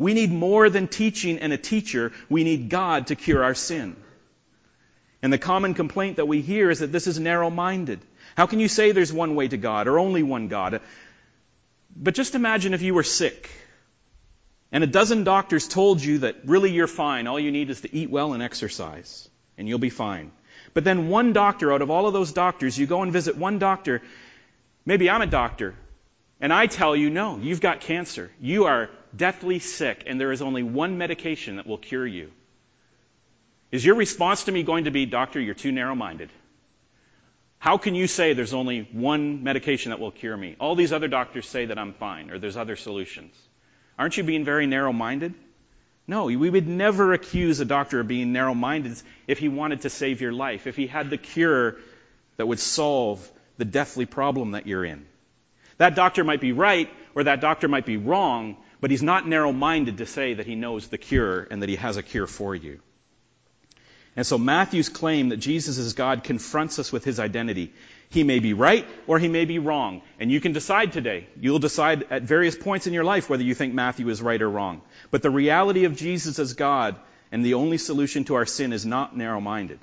We 0.00 0.14
need 0.14 0.32
more 0.32 0.70
than 0.70 0.88
teaching 0.88 1.40
and 1.40 1.52
a 1.52 1.58
teacher. 1.58 2.12
We 2.30 2.42
need 2.42 2.70
God 2.70 3.08
to 3.08 3.14
cure 3.14 3.44
our 3.44 3.54
sin. 3.54 3.96
And 5.22 5.30
the 5.30 5.36
common 5.36 5.74
complaint 5.74 6.16
that 6.16 6.26
we 6.26 6.40
hear 6.40 6.70
is 6.70 6.78
that 6.78 6.90
this 6.90 7.06
is 7.06 7.20
narrow 7.20 7.50
minded. 7.50 8.00
How 8.34 8.46
can 8.46 8.60
you 8.60 8.68
say 8.68 8.92
there's 8.92 9.12
one 9.12 9.34
way 9.34 9.48
to 9.48 9.58
God 9.58 9.88
or 9.88 9.98
only 9.98 10.22
one 10.22 10.48
God? 10.48 10.80
But 11.94 12.14
just 12.14 12.34
imagine 12.34 12.72
if 12.72 12.80
you 12.80 12.94
were 12.94 13.02
sick 13.02 13.50
and 14.72 14.82
a 14.82 14.86
dozen 14.86 15.24
doctors 15.24 15.68
told 15.68 16.02
you 16.02 16.20
that 16.20 16.36
really 16.46 16.70
you're 16.70 16.86
fine. 16.86 17.26
All 17.26 17.38
you 17.38 17.52
need 17.52 17.68
is 17.68 17.82
to 17.82 17.94
eat 17.94 18.08
well 18.08 18.32
and 18.32 18.42
exercise 18.42 19.28
and 19.58 19.68
you'll 19.68 19.78
be 19.78 19.90
fine. 19.90 20.32
But 20.72 20.84
then 20.84 21.10
one 21.10 21.34
doctor 21.34 21.74
out 21.74 21.82
of 21.82 21.90
all 21.90 22.06
of 22.06 22.14
those 22.14 22.32
doctors, 22.32 22.78
you 22.78 22.86
go 22.86 23.02
and 23.02 23.12
visit 23.12 23.36
one 23.36 23.58
doctor. 23.58 24.00
Maybe 24.86 25.10
I'm 25.10 25.20
a 25.20 25.26
doctor. 25.26 25.74
And 26.40 26.54
I 26.54 26.68
tell 26.68 26.96
you, 26.96 27.10
no, 27.10 27.36
you've 27.36 27.60
got 27.60 27.80
cancer. 27.80 28.30
You 28.40 28.64
are 28.64 28.88
deathly 29.16 29.58
sick, 29.58 30.04
and 30.06 30.20
there 30.20 30.32
is 30.32 30.42
only 30.42 30.62
one 30.62 30.98
medication 30.98 31.56
that 31.56 31.66
will 31.66 31.78
cure 31.78 32.06
you. 32.06 32.30
Is 33.70 33.84
your 33.84 33.94
response 33.94 34.44
to 34.44 34.52
me 34.52 34.62
going 34.62 34.84
to 34.84 34.90
be, 34.90 35.06
Doctor, 35.06 35.40
you're 35.40 35.54
too 35.54 35.72
narrow 35.72 35.94
minded? 35.94 36.30
How 37.58 37.76
can 37.76 37.94
you 37.94 38.06
say 38.06 38.32
there's 38.32 38.54
only 38.54 38.88
one 38.92 39.44
medication 39.44 39.90
that 39.90 40.00
will 40.00 40.10
cure 40.10 40.36
me? 40.36 40.56
All 40.58 40.74
these 40.74 40.92
other 40.92 41.08
doctors 41.08 41.46
say 41.48 41.66
that 41.66 41.78
I'm 41.78 41.92
fine, 41.92 42.30
or 42.30 42.38
there's 42.38 42.56
other 42.56 42.76
solutions. 42.76 43.34
Aren't 43.98 44.16
you 44.16 44.24
being 44.24 44.44
very 44.44 44.66
narrow 44.66 44.92
minded? 44.92 45.34
No, 46.06 46.24
we 46.24 46.50
would 46.50 46.66
never 46.66 47.12
accuse 47.12 47.60
a 47.60 47.64
doctor 47.64 48.00
of 48.00 48.08
being 48.08 48.32
narrow 48.32 48.54
minded 48.54 49.00
if 49.28 49.38
he 49.38 49.48
wanted 49.48 49.82
to 49.82 49.90
save 49.90 50.20
your 50.20 50.32
life, 50.32 50.66
if 50.66 50.74
he 50.74 50.86
had 50.86 51.10
the 51.10 51.18
cure 51.18 51.76
that 52.36 52.46
would 52.46 52.58
solve 52.58 53.30
the 53.58 53.64
deathly 53.66 54.06
problem 54.06 54.52
that 54.52 54.66
you're 54.66 54.84
in. 54.84 55.06
That 55.76 55.94
doctor 55.94 56.24
might 56.24 56.40
be 56.40 56.52
right, 56.52 56.90
or 57.14 57.24
that 57.24 57.40
doctor 57.40 57.68
might 57.68 57.86
be 57.86 57.98
wrong, 57.98 58.56
but 58.80 58.90
he's 58.90 59.02
not 59.02 59.28
narrow 59.28 59.52
minded 59.52 59.98
to 59.98 60.06
say 60.06 60.34
that 60.34 60.46
he 60.46 60.54
knows 60.54 60.88
the 60.88 60.98
cure 60.98 61.46
and 61.50 61.62
that 61.62 61.68
he 61.68 61.76
has 61.76 61.96
a 61.96 62.02
cure 62.02 62.26
for 62.26 62.54
you. 62.54 62.80
And 64.16 64.26
so 64.26 64.38
Matthew's 64.38 64.88
claim 64.88 65.28
that 65.28 65.36
Jesus 65.36 65.78
is 65.78 65.92
God 65.92 66.24
confronts 66.24 66.78
us 66.78 66.92
with 66.92 67.04
his 67.04 67.20
identity. 67.20 67.72
He 68.08 68.24
may 68.24 68.40
be 68.40 68.54
right 68.54 68.86
or 69.06 69.18
he 69.18 69.28
may 69.28 69.44
be 69.44 69.58
wrong. 69.58 70.02
And 70.18 70.32
you 70.32 70.40
can 70.40 70.52
decide 70.52 70.92
today. 70.92 71.28
You'll 71.38 71.60
decide 71.60 72.06
at 72.10 72.22
various 72.22 72.56
points 72.56 72.86
in 72.86 72.92
your 72.92 73.04
life 73.04 73.30
whether 73.30 73.44
you 73.44 73.54
think 73.54 73.72
Matthew 73.72 74.08
is 74.08 74.20
right 74.20 74.42
or 74.42 74.50
wrong. 74.50 74.82
But 75.10 75.22
the 75.22 75.30
reality 75.30 75.84
of 75.84 75.96
Jesus 75.96 76.38
as 76.38 76.54
God 76.54 76.96
and 77.30 77.44
the 77.44 77.54
only 77.54 77.78
solution 77.78 78.24
to 78.24 78.34
our 78.34 78.46
sin 78.46 78.72
is 78.72 78.84
not 78.84 79.16
narrow 79.16 79.40
minded. 79.40 79.78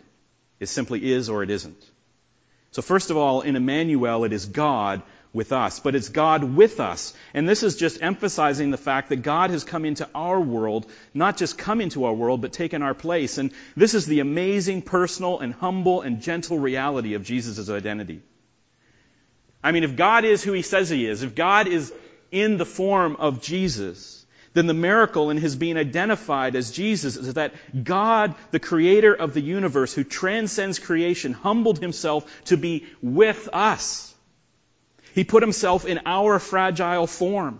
It 0.60 0.67
simply 0.67 1.13
is 1.13 1.29
or 1.29 1.43
it 1.43 1.49
isn't. 1.49 1.81
So 2.71 2.81
first 2.81 3.10
of 3.12 3.17
all, 3.17 3.41
in 3.41 3.55
Emmanuel, 3.55 4.25
it 4.25 4.33
is 4.33 4.45
God 4.45 5.01
with 5.38 5.54
us, 5.54 5.80
but 5.80 5.95
it's 5.95 6.10
God 6.10 6.43
with 6.43 6.82
us. 6.82 7.13
And 7.34 7.47
this 7.47 7.63
is 7.63 7.78
just 7.78 8.02
emphasizing 8.02 8.71
the 8.71 8.78
fact 8.78 9.10
that 9.10 9.21
God 9.21 9.52
has 9.52 9.63
come 9.63 9.86
into 9.86 10.10
our 10.13 10.41
world, 10.41 10.88
not 11.13 11.38
just 11.38 11.58
come 11.58 11.80
into 11.80 12.06
our 12.06 12.13
world, 12.13 12.41
but 12.41 12.52
taken 12.52 12.82
our 12.82 12.95
place. 12.95 13.38
And 13.38 13.52
this 13.76 13.93
is 13.93 14.08
the 14.08 14.19
amazing, 14.19 14.82
personal, 14.82 15.39
and 15.39 15.54
humble, 15.54 16.02
and 16.02 16.21
gentle 16.21 16.60
reality 16.60 17.13
of 17.13 17.23
Jesus' 17.23 17.69
identity. 17.69 18.21
I 19.63 19.71
mean, 19.71 19.84
if 19.84 19.95
God 19.95 20.26
is 20.26 20.43
who 20.43 20.54
he 20.54 20.63
says 20.63 20.89
he 20.89 21.06
is, 21.06 21.23
if 21.23 21.36
God 21.36 21.67
is 21.67 21.93
in 22.32 22.58
the 22.58 22.65
form 22.65 23.15
of 23.17 23.41
Jesus, 23.41 24.26
then 24.54 24.65
the 24.65 24.73
miracle 24.73 25.30
in 25.30 25.38
his 25.38 25.56
being 25.56 25.78
identified 25.78 26.56
as 26.56 26.71
Jesus 26.71 27.15
is 27.15 27.36
that 27.36 27.54
God, 27.84 28.34
the 28.50 28.60
creator 28.60 29.13
of 29.13 29.36
the 29.36 29.41
universe, 29.41 29.93
who 29.93 30.04
transcends 30.04 30.80
creation, 30.80 31.34
humbled 31.34 31.80
himself 31.80 32.26
to 32.45 32.58
be 32.58 32.88
with 33.04 33.50
us. 33.54 34.07
He 35.17 35.23
put 35.23 35.41
himself 35.41 35.88
in 35.88 36.01
our 36.06 36.38
fragile 36.38 37.08
form. 37.08 37.60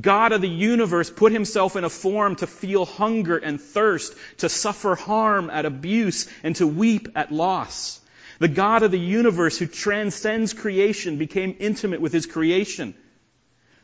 God 0.00 0.30
of 0.30 0.40
the 0.40 0.48
universe 0.48 1.10
put 1.10 1.32
himself 1.32 1.74
in 1.74 1.82
a 1.82 1.90
form 1.90 2.36
to 2.36 2.46
feel 2.46 2.84
hunger 2.84 3.36
and 3.36 3.60
thirst, 3.60 4.14
to 4.36 4.48
suffer 4.48 4.94
harm 4.94 5.50
at 5.50 5.66
abuse, 5.66 6.28
and 6.44 6.54
to 6.54 6.68
weep 6.68 7.08
at 7.16 7.32
loss. 7.32 7.98
The 8.38 8.46
God 8.46 8.84
of 8.84 8.92
the 8.92 9.00
universe 9.00 9.58
who 9.58 9.66
transcends 9.66 10.54
creation 10.54 11.18
became 11.18 11.56
intimate 11.58 12.00
with 12.00 12.12
his 12.12 12.26
creation. 12.26 12.94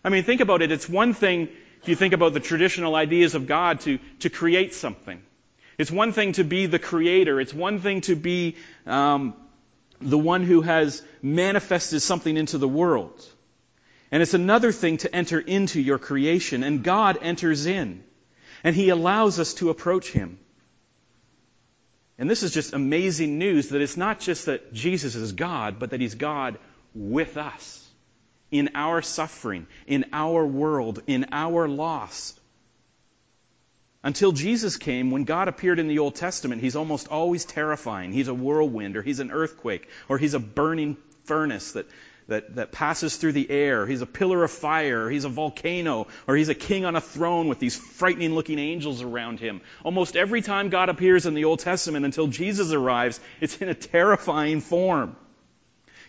I 0.05 0.11
mean, 0.11 0.23
think 0.23 0.41
about 0.41 0.63
it. 0.63 0.71
It's 0.71 0.89
one 0.89 1.15
thing, 1.15 1.49
if 1.83 1.89
you 1.89 1.97
think 1.97 2.15
about 2.15 2.33
the 2.33 2.39
traditional 2.39 2.95
ideas 2.95 3.35
of 3.35 3.49
God, 3.49 3.81
to, 3.81 3.99
to 4.21 4.31
create 4.31 4.73
something. 4.73 5.21
It's 5.79 5.91
one 5.91 6.13
thing 6.13 6.35
to 6.35 6.45
be 6.45 6.67
the 6.67 6.79
creator. 6.79 7.41
It's 7.41 7.53
one 7.53 7.81
thing 7.81 8.03
to 8.03 8.15
be 8.15 8.55
um, 8.87 9.35
the 10.01 10.19
one 10.19 10.43
who 10.43 10.61
has 10.61 11.03
manifested 11.23 12.03
something 12.03 12.37
into 12.37 12.59
the 12.59 12.69
world. 12.69 13.25
And 14.11 14.23
it's 14.23 14.35
another 14.35 14.71
thing 14.73 14.99
to 14.99 15.15
enter 15.15 15.41
into 15.41 15.81
your 15.81 15.99
creation, 15.99 16.63
and 16.63 16.83
God 16.83 17.19
enters 17.21 17.67
in, 17.67 18.05
and 18.63 18.77
He 18.77 18.91
allows 18.91 19.41
us 19.41 19.55
to 19.55 19.71
approach 19.71 20.11
Him. 20.11 20.39
And 22.17 22.31
this 22.31 22.43
is 22.43 22.53
just 22.53 22.75
amazing 22.75 23.39
news 23.39 23.71
that 23.71 23.81
it's 23.81 23.97
not 23.97 24.21
just 24.21 24.47
that 24.47 24.73
Jesus 24.73 25.17
is 25.17 25.33
God, 25.33 25.79
but 25.79 25.91
that 25.91 26.01
He's 26.01 26.15
God 26.15 26.59
with 26.95 27.37
us. 27.37 27.81
In 28.51 28.71
our 28.77 29.03
suffering, 29.03 29.67
in 29.89 30.05
our 30.13 30.47
world, 30.47 31.03
in 31.09 31.27
our 31.33 31.67
loss, 31.67 32.39
until 34.05 34.33
Jesus 34.33 34.77
came, 34.77 35.11
when 35.11 35.25
God 35.25 35.49
appeared 35.49 35.79
in 35.79 35.89
the 35.89 35.99
Old 35.99 36.15
Testament, 36.15 36.61
he's 36.61 36.77
almost 36.77 37.09
always 37.09 37.47
terrifying. 37.47 38.13
He's 38.13 38.29
a 38.29 38.35
whirlwind, 38.35 38.99
or 38.99 39.03
he's 39.03 39.19
an 39.19 39.31
earthquake, 39.31 39.89
or 40.11 40.19
he's 40.19 40.35
a 40.35 40.39
burning 40.39 40.99
furnace 41.25 41.73
that, 41.73 41.87
that, 42.29 42.55
that 42.57 42.71
passes 42.71 43.17
through 43.17 43.33
the 43.33 43.51
air. 43.51 43.87
He's 43.87 44.03
a 44.03 44.07
pillar 44.07 44.45
of 44.45 44.51
fire, 44.51 45.07
or 45.07 45.11
he's 45.11 45.25
a 45.25 45.31
volcano, 45.31 46.07
or 46.29 46.37
he's 46.37 46.51
a 46.51 46.55
king 46.55 46.85
on 46.85 46.97
a 46.97 47.01
throne 47.01 47.49
with 47.49 47.59
these 47.59 47.77
frightening 47.77 48.35
looking 48.35 48.59
angels 48.59 49.01
around 49.01 49.41
him. 49.41 49.63
Almost 49.85 50.17
every 50.17 50.43
time 50.43 50.69
God 50.69 50.91
appears 50.91 51.25
in 51.25 51.33
the 51.33 51.47
Old 51.47 51.61
Testament 51.61 52.05
until 52.05 52.27
Jesus 52.27 52.73
arrives, 52.73 53.19
it's 53.41 53.57
in 53.57 53.71
a 53.71 53.75
terrifying 53.75 54.61
form. 54.61 55.17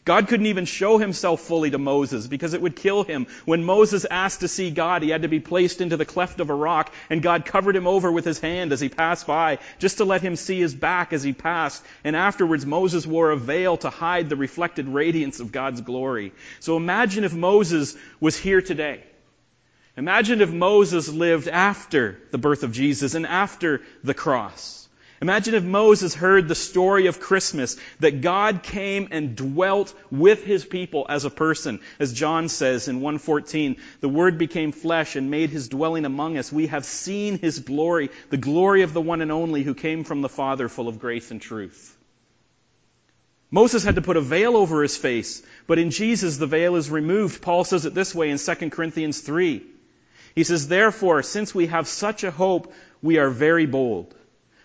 God 0.05 0.27
couldn't 0.27 0.45
even 0.45 0.65
show 0.65 0.99
himself 0.99 1.41
fully 1.41 1.71
to 1.71 1.79
Moses 1.79 2.27
because 2.27 2.53
it 2.53 2.61
would 2.61 2.75
kill 2.75 3.03
him. 3.03 3.25
When 3.43 3.63
Moses 3.63 4.05
asked 4.05 4.41
to 4.41 4.47
see 4.47 4.69
God, 4.69 5.01
he 5.01 5.09
had 5.09 5.23
to 5.23 5.27
be 5.27 5.39
placed 5.39 5.81
into 5.81 5.97
the 5.97 6.05
cleft 6.05 6.39
of 6.39 6.51
a 6.51 6.53
rock, 6.53 6.93
and 7.09 7.23
God 7.23 7.43
covered 7.43 7.75
him 7.75 7.87
over 7.87 8.11
with 8.11 8.23
his 8.23 8.39
hand 8.39 8.71
as 8.71 8.79
he 8.79 8.87
passed 8.87 9.25
by, 9.25 9.57
just 9.79 9.97
to 9.97 10.05
let 10.05 10.21
him 10.21 10.35
see 10.35 10.59
his 10.59 10.75
back 10.75 11.11
as 11.11 11.23
he 11.23 11.33
passed. 11.33 11.83
And 12.03 12.15
afterwards, 12.15 12.67
Moses 12.67 13.07
wore 13.07 13.31
a 13.31 13.37
veil 13.37 13.77
to 13.77 13.89
hide 13.89 14.29
the 14.29 14.35
reflected 14.35 14.87
radiance 14.87 15.39
of 15.39 15.51
God's 15.51 15.81
glory. 15.81 16.33
So 16.59 16.77
imagine 16.77 17.23
if 17.23 17.33
Moses 17.33 17.97
was 18.19 18.37
here 18.37 18.61
today. 18.61 19.03
Imagine 19.97 20.41
if 20.41 20.51
Moses 20.51 21.09
lived 21.09 21.47
after 21.47 22.19
the 22.29 22.37
birth 22.37 22.61
of 22.61 22.73
Jesus 22.73 23.15
and 23.15 23.25
after 23.25 23.81
the 24.03 24.13
cross. 24.13 24.84
Imagine 25.21 25.55
if 25.55 25.63
Moses 25.63 26.13
heard 26.13 26.47
the 26.47 26.55
story 26.55 27.07
of 27.07 27.21
Christmas, 27.21 27.77
that 28.01 28.21
God 28.21 28.63
came 28.63 29.07
and 29.11 29.35
dwelt 29.35 29.93
with 30.11 30.43
his 30.43 30.65
people 30.65 31.05
as 31.07 31.23
a 31.23 31.29
person. 31.29 31.79
As 31.99 32.11
John 32.11 32.49
says 32.49 32.89
in 32.89 32.97
114, 32.97 33.77
the 34.01 34.09
Word 34.09 34.37
became 34.37 34.73
flesh 34.73 35.15
and 35.15 35.31
made 35.31 35.51
his 35.51 35.69
dwelling 35.69 36.03
among 36.03 36.37
us. 36.37 36.51
We 36.51 36.67
have 36.67 36.83
seen 36.83 37.39
his 37.39 37.59
glory, 37.59 38.09
the 38.29 38.37
glory 38.37 38.81
of 38.81 38.93
the 38.93 39.01
one 39.01 39.21
and 39.21 39.31
only 39.31 39.63
who 39.63 39.73
came 39.73 40.03
from 40.03 40.21
the 40.21 40.29
Father 40.29 40.67
full 40.67 40.89
of 40.89 40.99
grace 40.99 41.31
and 41.31 41.41
truth. 41.41 41.95
Moses 43.49 43.85
had 43.85 43.95
to 43.95 44.01
put 44.01 44.17
a 44.17 44.21
veil 44.21 44.57
over 44.57 44.81
his 44.81 44.97
face, 44.97 45.41
but 45.65 45.79
in 45.79 45.91
Jesus 45.91 46.35
the 46.35 46.47
veil 46.47 46.75
is 46.75 46.89
removed. 46.89 47.41
Paul 47.41 47.63
says 47.63 47.85
it 47.85 47.93
this 47.93 48.13
way 48.13 48.29
in 48.31 48.37
2 48.37 48.69
Corinthians 48.69 49.21
3. 49.21 49.65
He 50.35 50.43
says, 50.43 50.67
Therefore, 50.67 51.23
since 51.23 51.55
we 51.55 51.67
have 51.67 51.87
such 51.87 52.25
a 52.25 52.31
hope, 52.31 52.73
we 53.01 53.17
are 53.17 53.29
very 53.29 53.65
bold. 53.65 54.13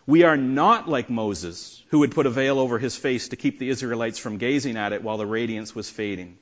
We 0.07 0.23
are 0.25 0.37
not 0.37 0.89
like 0.89 1.11
Moses, 1.11 1.83
who 1.89 2.01
would 2.01 2.13
put 2.13 2.27
a 2.27 2.31
veil 2.31 2.59
over 2.59 2.79
his 2.79 2.97
face 2.97 3.29
to 3.29 3.37
keep 3.37 3.59
the 3.59 3.69
Israelites 3.69 4.19
from 4.19 4.39
gazing 4.39 4.77
at 4.77 4.93
it 4.93 5.03
while 5.03 5.19
the 5.19 5.27
radiance 5.27 5.75
was 5.75 5.91
fading. 5.91 6.39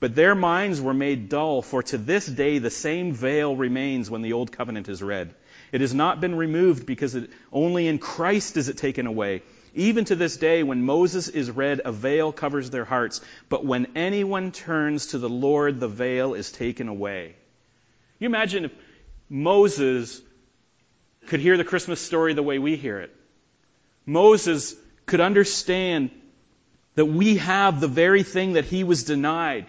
But 0.00 0.14
their 0.14 0.34
minds 0.34 0.80
were 0.80 0.94
made 0.94 1.28
dull, 1.28 1.60
for 1.60 1.82
to 1.82 1.98
this 1.98 2.26
day 2.26 2.58
the 2.58 2.70
same 2.70 3.12
veil 3.12 3.54
remains 3.54 4.10
when 4.10 4.22
the 4.22 4.32
Old 4.32 4.50
Covenant 4.50 4.88
is 4.88 5.02
read. 5.02 5.34
It 5.72 5.82
has 5.82 5.94
not 5.94 6.20
been 6.20 6.34
removed 6.34 6.86
because 6.86 7.14
it, 7.14 7.30
only 7.52 7.86
in 7.86 7.98
Christ 7.98 8.56
is 8.56 8.68
it 8.68 8.78
taken 8.78 9.06
away. 9.06 9.42
Even 9.74 10.04
to 10.06 10.16
this 10.16 10.36
day, 10.36 10.62
when 10.62 10.82
Moses 10.82 11.28
is 11.28 11.50
read, 11.50 11.82
a 11.84 11.92
veil 11.92 12.32
covers 12.32 12.70
their 12.70 12.84
hearts. 12.84 13.20
But 13.48 13.64
when 13.64 13.88
anyone 13.94 14.52
turns 14.52 15.08
to 15.08 15.18
the 15.18 15.28
Lord, 15.28 15.78
the 15.78 15.88
veil 15.88 16.34
is 16.34 16.50
taken 16.50 16.88
away. 16.88 17.36
You 18.18 18.26
imagine 18.26 18.64
if 18.64 18.72
Moses 19.28 20.20
could 21.26 21.40
hear 21.40 21.56
the 21.56 21.64
Christmas 21.64 22.00
story 22.00 22.34
the 22.34 22.42
way 22.42 22.58
we 22.58 22.76
hear 22.76 22.98
it. 23.00 23.14
Moses 24.06 24.74
could 25.06 25.20
understand 25.20 26.10
that 26.94 27.06
we 27.06 27.36
have 27.36 27.80
the 27.80 27.88
very 27.88 28.22
thing 28.22 28.54
that 28.54 28.64
he 28.64 28.84
was 28.84 29.04
denied. 29.04 29.66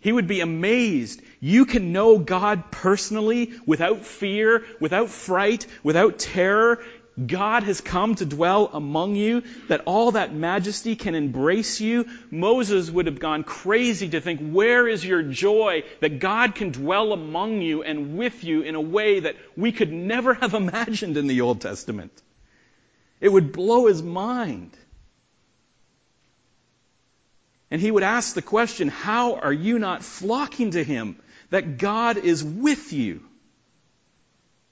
He 0.00 0.12
would 0.12 0.28
be 0.28 0.40
amazed. 0.40 1.20
You 1.40 1.64
can 1.64 1.92
know 1.92 2.18
God 2.18 2.70
personally 2.70 3.52
without 3.66 4.06
fear, 4.06 4.64
without 4.78 5.10
fright, 5.10 5.66
without 5.82 6.18
terror. 6.18 6.84
God 7.26 7.64
has 7.64 7.80
come 7.80 8.14
to 8.16 8.24
dwell 8.24 8.70
among 8.72 9.16
you, 9.16 9.42
that 9.68 9.82
all 9.86 10.12
that 10.12 10.32
majesty 10.32 10.94
can 10.94 11.14
embrace 11.14 11.80
you. 11.80 12.06
Moses 12.30 12.90
would 12.90 13.06
have 13.06 13.18
gone 13.18 13.42
crazy 13.44 14.08
to 14.10 14.20
think, 14.20 14.40
where 14.52 14.86
is 14.86 15.04
your 15.04 15.22
joy 15.22 15.82
that 16.00 16.20
God 16.20 16.54
can 16.54 16.70
dwell 16.70 17.12
among 17.12 17.60
you 17.60 17.82
and 17.82 18.16
with 18.16 18.44
you 18.44 18.62
in 18.62 18.74
a 18.76 18.80
way 18.80 19.20
that 19.20 19.36
we 19.56 19.72
could 19.72 19.92
never 19.92 20.34
have 20.34 20.54
imagined 20.54 21.16
in 21.16 21.26
the 21.26 21.40
Old 21.40 21.60
Testament? 21.60 22.12
It 23.20 23.30
would 23.30 23.52
blow 23.52 23.86
his 23.86 24.02
mind. 24.02 24.76
And 27.70 27.80
he 27.80 27.90
would 27.90 28.02
ask 28.02 28.34
the 28.34 28.42
question, 28.42 28.88
how 28.88 29.34
are 29.34 29.52
you 29.52 29.78
not 29.78 30.02
flocking 30.02 30.70
to 30.70 30.84
him 30.84 31.16
that 31.50 31.78
God 31.78 32.16
is 32.16 32.42
with 32.44 32.92
you? 32.92 33.22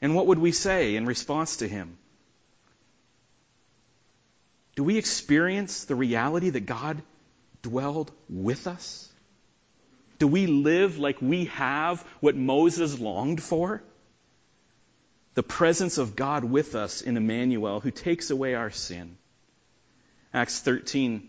And 0.01 0.15
what 0.15 0.29
would 0.29 0.39
we 0.39 0.53
say 0.53 0.97
in 0.97 1.07
response 1.07 1.57
to 1.59 1.69
him? 1.69 1.99
Do 4.77 4.85
we 4.85 4.99
experience 4.99 5.85
the 5.85 5.95
reality 5.95 6.51
that 6.51 6.67
God 6.67 7.03
dwelled 7.63 8.13
with 8.29 8.67
us? 8.67 9.11
Do 10.19 10.27
we 10.27 10.47
live 10.47 10.99
like 10.99 11.21
we 11.21 11.47
have 11.47 12.01
what 12.21 12.37
Moses 12.37 12.99
longed 12.99 13.43
for? 13.43 13.83
The 15.35 15.43
presence 15.43 15.99
of 15.99 16.17
God 16.17 16.45
with 16.45 16.75
us 16.75 17.03
in 17.03 17.17
Emmanuel 17.17 17.81
who 17.81 17.91
takes 17.91 18.31
away 18.31 18.55
our 18.55 18.71
sin. 18.71 19.17
Acts 20.33 20.61
13, 20.61 21.29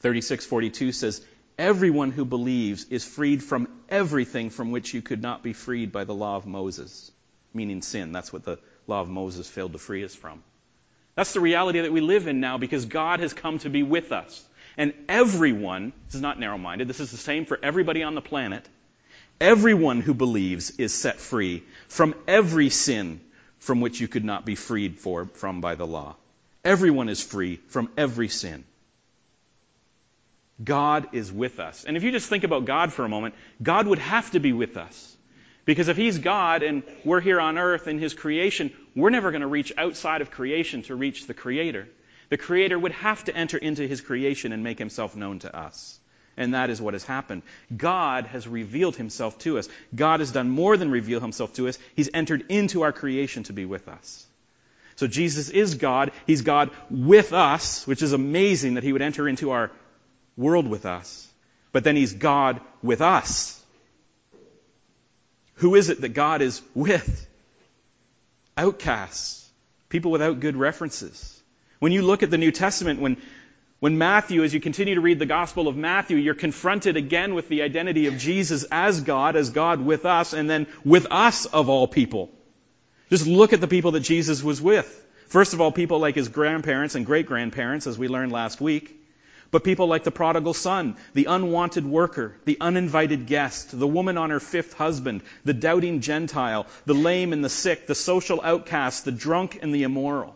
36, 0.00 0.46
42 0.46 0.92
says, 0.92 1.24
Everyone 1.56 2.10
who 2.10 2.24
believes 2.24 2.84
is 2.90 3.04
freed 3.04 3.42
from 3.42 3.68
everything 3.88 4.50
from 4.50 4.72
which 4.72 4.94
you 4.94 5.02
could 5.02 5.22
not 5.22 5.42
be 5.42 5.52
freed 5.52 5.92
by 5.92 6.02
the 6.04 6.14
law 6.14 6.36
of 6.36 6.46
Moses, 6.46 7.12
meaning 7.52 7.82
sin. 7.82 8.10
That's 8.10 8.32
what 8.32 8.44
the 8.44 8.58
law 8.88 9.00
of 9.00 9.08
Moses 9.08 9.48
failed 9.48 9.72
to 9.72 9.78
free 9.78 10.04
us 10.04 10.14
from. 10.14 10.42
That's 11.14 11.32
the 11.32 11.40
reality 11.40 11.80
that 11.80 11.92
we 11.92 12.00
live 12.00 12.26
in 12.26 12.40
now 12.40 12.58
because 12.58 12.86
God 12.86 13.20
has 13.20 13.32
come 13.32 13.58
to 13.60 13.70
be 13.70 13.82
with 13.82 14.12
us. 14.12 14.44
And 14.76 14.92
everyone, 15.08 15.92
this 16.06 16.16
is 16.16 16.20
not 16.20 16.40
narrow 16.40 16.58
minded, 16.58 16.88
this 16.88 17.00
is 17.00 17.10
the 17.10 17.16
same 17.16 17.46
for 17.46 17.58
everybody 17.62 18.02
on 18.02 18.14
the 18.14 18.20
planet. 18.20 18.68
Everyone 19.40 20.00
who 20.00 20.14
believes 20.14 20.70
is 20.78 20.92
set 20.94 21.20
free 21.20 21.62
from 21.88 22.14
every 22.26 22.70
sin 22.70 23.20
from 23.58 23.80
which 23.80 24.00
you 24.00 24.08
could 24.08 24.24
not 24.24 24.44
be 24.44 24.54
freed 24.54 24.98
for, 24.98 25.26
from 25.26 25.60
by 25.60 25.74
the 25.74 25.86
law. 25.86 26.16
Everyone 26.64 27.08
is 27.08 27.22
free 27.22 27.56
from 27.68 27.90
every 27.96 28.28
sin. 28.28 28.64
God 30.62 31.08
is 31.12 31.32
with 31.32 31.58
us. 31.58 31.84
And 31.84 31.96
if 31.96 32.02
you 32.02 32.12
just 32.12 32.28
think 32.28 32.44
about 32.44 32.64
God 32.64 32.92
for 32.92 33.04
a 33.04 33.08
moment, 33.08 33.34
God 33.62 33.86
would 33.86 33.98
have 33.98 34.30
to 34.32 34.40
be 34.40 34.52
with 34.52 34.76
us. 34.76 35.13
Because 35.64 35.88
if 35.88 35.96
He's 35.96 36.18
God 36.18 36.62
and 36.62 36.82
we're 37.04 37.20
here 37.20 37.40
on 37.40 37.58
earth 37.58 37.88
in 37.88 37.98
His 37.98 38.14
creation, 38.14 38.72
we're 38.94 39.10
never 39.10 39.30
going 39.30 39.40
to 39.40 39.46
reach 39.46 39.72
outside 39.76 40.20
of 40.20 40.30
creation 40.30 40.82
to 40.82 40.94
reach 40.94 41.26
the 41.26 41.34
Creator. 41.34 41.88
The 42.28 42.36
Creator 42.36 42.78
would 42.78 42.92
have 42.92 43.24
to 43.24 43.36
enter 43.36 43.56
into 43.56 43.86
His 43.86 44.00
creation 44.00 44.52
and 44.52 44.62
make 44.62 44.78
Himself 44.78 45.16
known 45.16 45.38
to 45.40 45.56
us. 45.56 45.98
And 46.36 46.54
that 46.54 46.70
is 46.70 46.82
what 46.82 46.94
has 46.94 47.04
happened. 47.04 47.42
God 47.74 48.26
has 48.26 48.48
revealed 48.48 48.96
himself 48.96 49.38
to 49.40 49.58
us. 49.58 49.68
God 49.94 50.20
has 50.20 50.32
done 50.32 50.50
more 50.50 50.76
than 50.76 50.90
reveal 50.90 51.20
himself 51.20 51.52
to 51.54 51.68
us. 51.68 51.78
He's 51.94 52.10
entered 52.12 52.46
into 52.48 52.82
our 52.82 52.92
creation 52.92 53.44
to 53.44 53.52
be 53.52 53.64
with 53.64 53.88
us. 53.88 54.26
So 54.96 55.06
Jesus 55.06 55.48
is 55.48 55.76
God. 55.76 56.12
He's 56.26 56.42
God 56.42 56.70
with 56.90 57.32
us, 57.32 57.86
which 57.86 58.02
is 58.02 58.12
amazing 58.12 58.74
that 58.74 58.84
he 58.84 58.92
would 58.92 59.02
enter 59.02 59.28
into 59.28 59.50
our 59.50 59.70
world 60.36 60.68
with 60.68 60.86
us. 60.86 61.28
But 61.72 61.84
then 61.84 61.96
he's 61.96 62.12
God 62.12 62.60
with 62.82 63.00
us. 63.00 63.60
Who 65.64 65.76
is 65.76 65.88
it 65.88 66.02
that 66.02 66.10
God 66.10 66.42
is 66.42 66.60
with? 66.74 67.26
Outcasts. 68.54 69.48
People 69.88 70.10
without 70.10 70.40
good 70.40 70.56
references. 70.56 71.40
When 71.78 71.90
you 71.90 72.02
look 72.02 72.22
at 72.22 72.30
the 72.30 72.36
New 72.36 72.52
Testament, 72.52 73.00
when 73.00 73.16
when 73.80 73.96
Matthew, 73.96 74.44
as 74.44 74.52
you 74.52 74.60
continue 74.60 74.96
to 74.96 75.00
read 75.00 75.18
the 75.18 75.24
Gospel 75.24 75.66
of 75.66 75.74
Matthew, 75.74 76.18
you're 76.18 76.34
confronted 76.34 76.98
again 76.98 77.34
with 77.34 77.48
the 77.48 77.62
identity 77.62 78.08
of 78.08 78.18
Jesus 78.18 78.66
as 78.70 79.00
God, 79.00 79.36
as 79.36 79.48
God 79.48 79.80
with 79.80 80.04
us, 80.04 80.34
and 80.34 80.50
then 80.50 80.66
with 80.84 81.06
us 81.10 81.46
of 81.46 81.70
all 81.70 81.88
people. 81.88 82.30
Just 83.08 83.26
look 83.26 83.54
at 83.54 83.62
the 83.62 83.66
people 83.66 83.92
that 83.92 84.00
Jesus 84.00 84.42
was 84.42 84.60
with. 84.60 84.86
First 85.28 85.54
of 85.54 85.62
all, 85.62 85.72
people 85.72 85.98
like 85.98 86.14
his 86.14 86.28
grandparents 86.28 86.94
and 86.94 87.06
great 87.06 87.24
grandparents, 87.24 87.86
as 87.86 87.96
we 87.96 88.08
learned 88.08 88.32
last 88.32 88.60
week. 88.60 88.94
But 89.54 89.62
people 89.62 89.86
like 89.86 90.02
the 90.02 90.10
prodigal 90.10 90.52
son, 90.52 90.96
the 91.12 91.26
unwanted 91.26 91.86
worker, 91.86 92.34
the 92.44 92.56
uninvited 92.60 93.28
guest, 93.28 93.78
the 93.78 93.86
woman 93.86 94.18
on 94.18 94.30
her 94.30 94.40
fifth 94.40 94.72
husband, 94.72 95.22
the 95.44 95.54
doubting 95.54 96.00
Gentile, 96.00 96.66
the 96.86 96.94
lame 96.94 97.32
and 97.32 97.44
the 97.44 97.48
sick, 97.48 97.86
the 97.86 97.94
social 97.94 98.40
outcast, 98.42 99.04
the 99.04 99.12
drunk 99.12 99.60
and 99.62 99.72
the 99.72 99.84
immoral. 99.84 100.34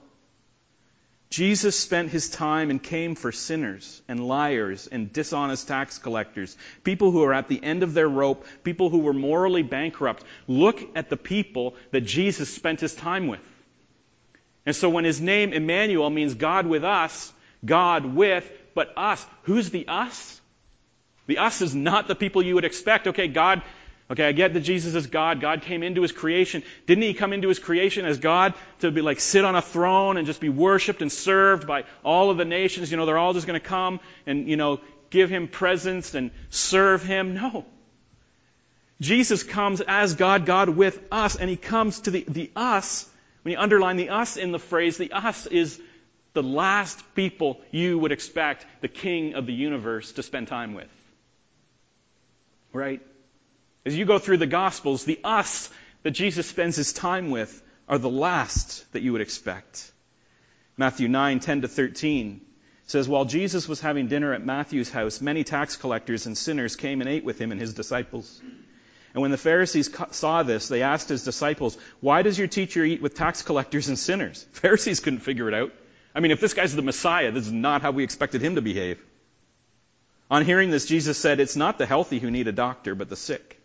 Jesus 1.30 1.76
spent 1.76 2.10
his 2.10 2.30
time 2.30 2.70
and 2.70 2.80
came 2.80 3.16
for 3.16 3.32
sinners 3.32 4.00
and 4.06 4.24
liars 4.24 4.86
and 4.86 5.12
dishonest 5.12 5.66
tax 5.66 5.98
collectors, 5.98 6.56
people 6.84 7.10
who 7.10 7.24
are 7.24 7.34
at 7.34 7.48
the 7.48 7.60
end 7.60 7.82
of 7.82 7.94
their 7.94 8.08
rope, 8.08 8.46
people 8.62 8.88
who 8.88 8.98
were 8.98 9.12
morally 9.12 9.64
bankrupt. 9.64 10.22
Look 10.46 10.80
at 10.94 11.10
the 11.10 11.16
people 11.16 11.74
that 11.90 12.02
Jesus 12.02 12.54
spent 12.54 12.78
his 12.78 12.94
time 12.94 13.26
with. 13.26 13.40
And 14.64 14.76
so 14.76 14.88
when 14.88 15.04
his 15.04 15.20
name 15.20 15.52
Emmanuel 15.52 16.08
means 16.08 16.34
God 16.34 16.68
with 16.68 16.84
us, 16.84 17.32
God 17.64 18.04
with, 18.04 18.48
but 18.78 18.92
us, 18.96 19.26
who's 19.42 19.70
the 19.70 19.88
us? 19.88 20.40
The 21.26 21.38
us 21.38 21.62
is 21.62 21.74
not 21.74 22.06
the 22.06 22.14
people 22.14 22.42
you 22.42 22.54
would 22.54 22.64
expect. 22.64 23.08
Okay, 23.08 23.26
God 23.26 23.62
Okay, 24.10 24.26
I 24.26 24.32
get 24.32 24.54
that 24.54 24.60
Jesus 24.60 24.94
is 24.94 25.06
God. 25.06 25.42
God 25.42 25.60
came 25.62 25.82
into 25.82 26.00
his 26.00 26.12
creation. 26.12 26.62
Didn't 26.86 27.02
he 27.02 27.12
come 27.12 27.34
into 27.34 27.48
his 27.48 27.58
creation 27.58 28.06
as 28.06 28.18
God 28.18 28.54
to 28.78 28.90
be 28.90 29.02
like 29.02 29.20
sit 29.20 29.44
on 29.44 29.54
a 29.54 29.60
throne 29.60 30.16
and 30.16 30.26
just 30.26 30.40
be 30.40 30.48
worshiped 30.48 31.02
and 31.02 31.12
served 31.12 31.66
by 31.66 31.84
all 32.02 32.30
of 32.30 32.38
the 32.38 32.46
nations? 32.46 32.90
You 32.90 32.96
know, 32.96 33.04
they're 33.04 33.18
all 33.18 33.34
just 33.34 33.46
going 33.46 33.60
to 33.60 33.66
come 33.66 34.00
and, 34.26 34.48
you 34.48 34.56
know, 34.56 34.80
give 35.10 35.28
him 35.28 35.46
presents 35.46 36.14
and 36.14 36.30
serve 36.48 37.02
him. 37.02 37.34
No. 37.34 37.66
Jesus 38.98 39.42
comes 39.42 39.82
as 39.82 40.14
God, 40.14 40.46
God 40.46 40.70
with 40.70 40.98
us, 41.12 41.36
and 41.36 41.50
he 41.50 41.56
comes 41.56 42.00
to 42.00 42.10
the, 42.10 42.24
the 42.26 42.50
us. 42.56 43.06
When 43.42 43.52
you 43.52 43.58
underline 43.58 43.98
the 43.98 44.08
us 44.08 44.38
in 44.38 44.52
the 44.52 44.58
phrase, 44.58 44.96
the 44.96 45.12
us 45.12 45.46
is 45.46 45.78
the 46.32 46.42
last 46.42 47.02
people 47.14 47.60
you 47.70 47.98
would 47.98 48.12
expect 48.12 48.66
the 48.80 48.88
king 48.88 49.34
of 49.34 49.46
the 49.46 49.52
universe 49.52 50.12
to 50.12 50.22
spend 50.22 50.48
time 50.48 50.74
with. 50.74 50.88
Right? 52.72 53.00
As 53.84 53.96
you 53.96 54.04
go 54.04 54.18
through 54.18 54.36
the 54.36 54.46
Gospels, 54.46 55.04
the 55.04 55.20
us 55.24 55.70
that 56.02 56.10
Jesus 56.10 56.46
spends 56.46 56.76
his 56.76 56.92
time 56.92 57.30
with 57.30 57.62
are 57.88 57.98
the 57.98 58.10
last 58.10 58.90
that 58.92 59.02
you 59.02 59.12
would 59.12 59.20
expect. 59.20 59.90
Matthew 60.76 61.08
9, 61.08 61.40
10 61.40 61.62
to 61.62 61.68
13 61.68 62.40
says, 62.86 63.08
While 63.08 63.24
Jesus 63.24 63.66
was 63.66 63.80
having 63.80 64.08
dinner 64.08 64.32
at 64.32 64.44
Matthew's 64.44 64.90
house, 64.90 65.20
many 65.20 65.44
tax 65.44 65.76
collectors 65.76 66.26
and 66.26 66.36
sinners 66.36 66.76
came 66.76 67.00
and 67.00 67.08
ate 67.08 67.24
with 67.24 67.40
him 67.40 67.50
and 67.50 67.60
his 67.60 67.74
disciples. 67.74 68.40
And 69.14 69.22
when 69.22 69.30
the 69.30 69.38
Pharisees 69.38 69.90
saw 70.12 70.42
this, 70.42 70.68
they 70.68 70.82
asked 70.82 71.08
his 71.08 71.24
disciples, 71.24 71.76
Why 72.00 72.22
does 72.22 72.38
your 72.38 72.48
teacher 72.48 72.84
eat 72.84 73.02
with 73.02 73.14
tax 73.14 73.42
collectors 73.42 73.88
and 73.88 73.98
sinners? 73.98 74.46
Pharisees 74.52 75.00
couldn't 75.00 75.20
figure 75.20 75.48
it 75.48 75.54
out. 75.54 75.72
I 76.18 76.20
mean, 76.20 76.32
if 76.32 76.40
this 76.40 76.52
guy's 76.52 76.74
the 76.74 76.82
Messiah, 76.82 77.30
this 77.30 77.46
is 77.46 77.52
not 77.52 77.80
how 77.80 77.92
we 77.92 78.02
expected 78.02 78.42
him 78.42 78.56
to 78.56 78.60
behave. 78.60 79.00
On 80.28 80.44
hearing 80.44 80.68
this, 80.68 80.84
Jesus 80.84 81.16
said, 81.16 81.38
It's 81.38 81.54
not 81.54 81.78
the 81.78 81.86
healthy 81.86 82.18
who 82.18 82.28
need 82.28 82.48
a 82.48 82.52
doctor, 82.52 82.96
but 82.96 83.08
the 83.08 83.14
sick. 83.14 83.62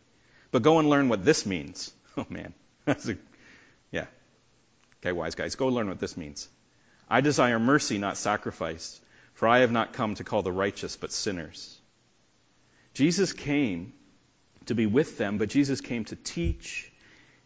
But 0.52 0.62
go 0.62 0.78
and 0.78 0.88
learn 0.88 1.10
what 1.10 1.26
this 1.26 1.48
means. 1.48 1.92
Oh 2.16 2.28
man. 2.30 2.54
That's 2.86 3.10
a, 3.10 3.18
yeah. 3.92 4.06
Okay, 5.02 5.12
wise 5.14 5.34
guys, 5.34 5.56
go 5.56 5.70
learn 5.70 5.88
what 5.88 6.00
this 6.00 6.16
means. 6.16 6.48
I 7.10 7.22
desire 7.22 7.58
mercy, 7.58 7.98
not 7.98 8.18
sacrifice, 8.18 9.02
for 9.34 9.48
I 9.48 9.62
have 9.62 9.72
not 9.72 9.94
come 9.94 10.14
to 10.16 10.24
call 10.24 10.44
the 10.44 10.52
righteous, 10.52 10.96
but 10.96 11.12
sinners. 11.12 11.76
Jesus 12.94 13.34
came 13.34 13.94
to 14.68 14.76
be 14.76 14.86
with 14.86 15.18
them, 15.18 15.40
but 15.40 15.50
Jesus 15.50 15.82
came 15.82 16.06
to 16.06 16.16
teach 16.16 16.92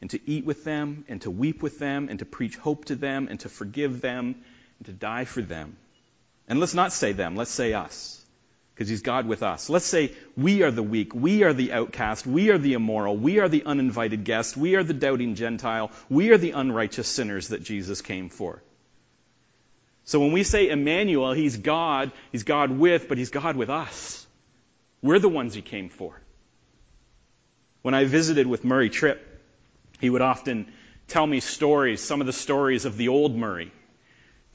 and 0.02 0.10
to 0.10 0.20
eat 0.30 0.44
with 0.44 0.66
them 0.66 1.06
and 1.08 1.22
to 1.22 1.32
weep 1.32 1.64
with 1.64 1.80
them 1.80 2.10
and 2.10 2.20
to 2.20 2.26
preach 2.26 2.58
hope 2.58 2.84
to 2.86 2.96
them 2.96 3.30
and 3.30 3.40
to 3.40 3.48
forgive 3.48 4.02
them 4.02 4.44
to 4.86 4.92
die 4.92 5.26
for 5.26 5.42
them. 5.42 5.78
And 6.48 6.60
let's 6.60 6.74
not 6.74 6.94
say 6.94 7.12
them, 7.12 7.36
let's 7.36 7.52
say 7.52 7.74
us 7.74 8.18
because 8.78 8.90
he's 8.90 9.02
God 9.02 9.26
with 9.26 9.42
us. 9.42 9.72
Let's 9.72 9.88
say 9.88 10.12
we 10.36 10.62
are 10.62 10.70
the 10.70 10.84
weak, 10.84 11.16
we 11.16 11.42
are 11.42 11.52
the 11.52 11.74
outcast, 11.74 12.28
we 12.28 12.52
are 12.52 12.60
the 12.60 12.74
immoral, 12.74 13.18
we 13.18 13.40
are 13.40 13.50
the 13.50 13.64
uninvited 13.66 14.24
guest, 14.24 14.56
we 14.56 14.76
are 14.76 14.84
the 14.84 14.94
doubting 14.94 15.34
Gentile, 15.34 15.90
we 16.10 16.30
are 16.30 16.38
the 16.38 16.52
unrighteous 16.52 17.08
sinners 17.08 17.48
that 17.48 17.64
Jesus 17.64 18.02
came 18.02 18.30
for. 18.30 18.62
So 20.04 20.20
when 20.20 20.32
we 20.32 20.44
say 20.44 20.70
Emmanuel, 20.70 21.34
he's 21.34 21.58
God, 21.58 22.12
he's 22.32 22.44
God 22.44 22.70
with, 22.70 23.10
but 23.10 23.18
he's 23.18 23.32
God 23.32 23.56
with 23.56 23.72
us. 23.72 24.28
We're 25.02 25.18
the 25.18 25.28
ones 25.28 25.56
he 25.56 25.64
came 25.64 25.90
for. 25.90 26.22
When 27.82 27.96
I 27.96 28.04
visited 28.04 28.46
with 28.46 28.64
Murray 28.64 28.92
Tripp, 28.92 29.26
he 30.00 30.12
would 30.12 30.22
often 30.22 30.72
tell 31.08 31.26
me 31.26 31.40
stories, 31.40 32.00
some 32.00 32.22
of 32.22 32.28
the 32.28 32.34
stories 32.34 32.86
of 32.86 32.96
the 32.96 33.08
old 33.08 33.36
Murray 33.36 33.72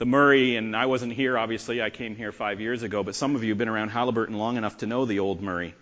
the 0.02 0.06
Murray, 0.06 0.56
and 0.56 0.74
I 0.74 0.86
wasn't 0.86 1.12
here, 1.12 1.38
obviously, 1.38 1.80
I 1.80 1.90
came 1.90 2.16
here 2.16 2.32
five 2.32 2.60
years 2.60 2.82
ago, 2.82 3.04
but 3.04 3.14
some 3.14 3.36
of 3.36 3.44
you 3.44 3.50
have 3.50 3.58
been 3.58 3.68
around 3.68 3.92
Haliburton 3.92 4.34
long 4.34 4.56
enough 4.56 4.78
to 4.78 4.86
know 4.86 5.04
the 5.04 5.20
old 5.20 5.40
Murray 5.40 5.76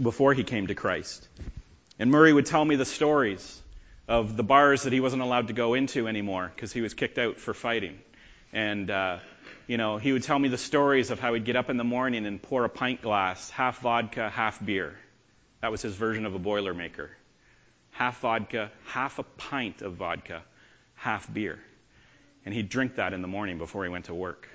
before 0.00 0.32
he 0.32 0.42
came 0.42 0.68
to 0.68 0.74
Christ. 0.74 1.28
And 1.98 2.10
Murray 2.10 2.32
would 2.32 2.46
tell 2.46 2.64
me 2.64 2.76
the 2.76 2.86
stories 2.86 3.60
of 4.08 4.38
the 4.38 4.42
bars 4.42 4.84
that 4.84 4.92
he 4.94 5.00
wasn't 5.00 5.20
allowed 5.20 5.48
to 5.48 5.52
go 5.52 5.74
into 5.74 6.08
anymore 6.08 6.50
because 6.56 6.72
he 6.72 6.80
was 6.80 6.94
kicked 6.94 7.18
out 7.18 7.36
for 7.40 7.52
fighting. 7.52 7.98
And, 8.54 8.90
uh, 8.90 9.18
you 9.66 9.76
know, 9.76 9.98
he 9.98 10.14
would 10.14 10.22
tell 10.22 10.38
me 10.38 10.48
the 10.48 10.56
stories 10.56 11.10
of 11.10 11.20
how 11.20 11.34
he'd 11.34 11.44
get 11.44 11.56
up 11.56 11.68
in 11.68 11.76
the 11.76 11.84
morning 11.84 12.24
and 12.24 12.40
pour 12.40 12.64
a 12.64 12.70
pint 12.70 13.02
glass, 13.02 13.50
half 13.50 13.82
vodka, 13.82 14.30
half 14.30 14.64
beer. 14.64 14.96
That 15.60 15.72
was 15.72 15.82
his 15.82 15.94
version 15.94 16.24
of 16.24 16.34
a 16.34 16.38
Boilermaker. 16.38 17.10
Half 17.90 18.20
vodka, 18.20 18.72
half 18.86 19.18
a 19.18 19.24
pint 19.24 19.82
of 19.82 19.96
vodka, 19.96 20.42
half 20.94 21.30
beer. 21.30 21.58
And 22.44 22.54
he'd 22.54 22.68
drink 22.68 22.96
that 22.96 23.12
in 23.12 23.22
the 23.22 23.28
morning 23.28 23.58
before 23.58 23.84
he 23.84 23.90
went 23.90 24.06
to 24.06 24.14
work. 24.14 24.48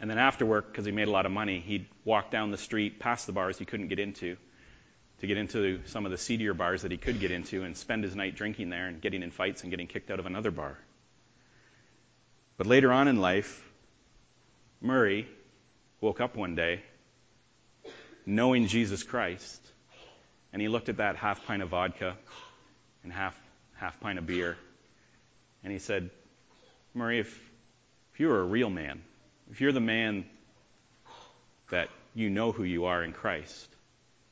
And 0.00 0.08
then 0.08 0.18
after 0.18 0.46
work, 0.46 0.68
because 0.68 0.86
he 0.86 0.92
made 0.92 1.08
a 1.08 1.10
lot 1.10 1.26
of 1.26 1.32
money, 1.32 1.60
he'd 1.60 1.86
walk 2.04 2.30
down 2.30 2.50
the 2.50 2.58
street 2.58 2.98
past 2.98 3.26
the 3.26 3.32
bars 3.32 3.58
he 3.58 3.66
couldn't 3.66 3.88
get 3.88 3.98
into 3.98 4.36
to 5.20 5.26
get 5.26 5.36
into 5.36 5.80
some 5.84 6.06
of 6.06 6.10
the 6.10 6.16
seedier 6.16 6.54
bars 6.54 6.82
that 6.82 6.90
he 6.90 6.96
could 6.96 7.20
get 7.20 7.30
into 7.30 7.62
and 7.62 7.76
spend 7.76 8.04
his 8.04 8.16
night 8.16 8.34
drinking 8.34 8.70
there 8.70 8.86
and 8.86 9.02
getting 9.02 9.22
in 9.22 9.30
fights 9.30 9.62
and 9.62 9.70
getting 9.70 9.86
kicked 9.86 10.10
out 10.10 10.18
of 10.18 10.24
another 10.24 10.50
bar. 10.50 10.78
But 12.56 12.66
later 12.66 12.90
on 12.90 13.06
in 13.06 13.20
life, 13.20 13.62
Murray 14.80 15.28
woke 16.00 16.20
up 16.20 16.36
one 16.36 16.54
day 16.54 16.82
knowing 18.24 18.66
Jesus 18.66 19.02
Christ, 19.02 19.60
and 20.52 20.62
he 20.62 20.68
looked 20.68 20.88
at 20.88 20.98
that 20.98 21.16
half 21.16 21.44
pint 21.46 21.62
of 21.62 21.68
vodka 21.68 22.16
and 23.02 23.12
half 23.12 23.34
half 23.74 24.00
pint 24.00 24.18
of 24.18 24.26
beer, 24.26 24.56
and 25.62 25.72
he 25.72 25.78
said, 25.78 26.10
Murray, 26.94 27.20
if, 27.20 27.28
if 28.12 28.20
you're 28.20 28.40
a 28.40 28.44
real 28.44 28.70
man, 28.70 29.00
if 29.50 29.60
you're 29.60 29.72
the 29.72 29.80
man 29.80 30.24
that 31.70 31.88
you 32.14 32.30
know 32.30 32.52
who 32.52 32.64
you 32.64 32.86
are 32.86 33.02
in 33.02 33.12
Christ, 33.12 33.68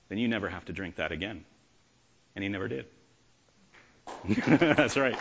then 0.09 0.19
you 0.19 0.29
never 0.29 0.49
have 0.49 0.65
to 0.67 0.73
drink 0.73 0.97
that 0.97 1.13
again. 1.13 1.45
And 2.35 2.43
he 2.43 2.49
never 2.49 2.69
did. 2.69 2.87
That's 4.49 4.97
right. 4.97 5.19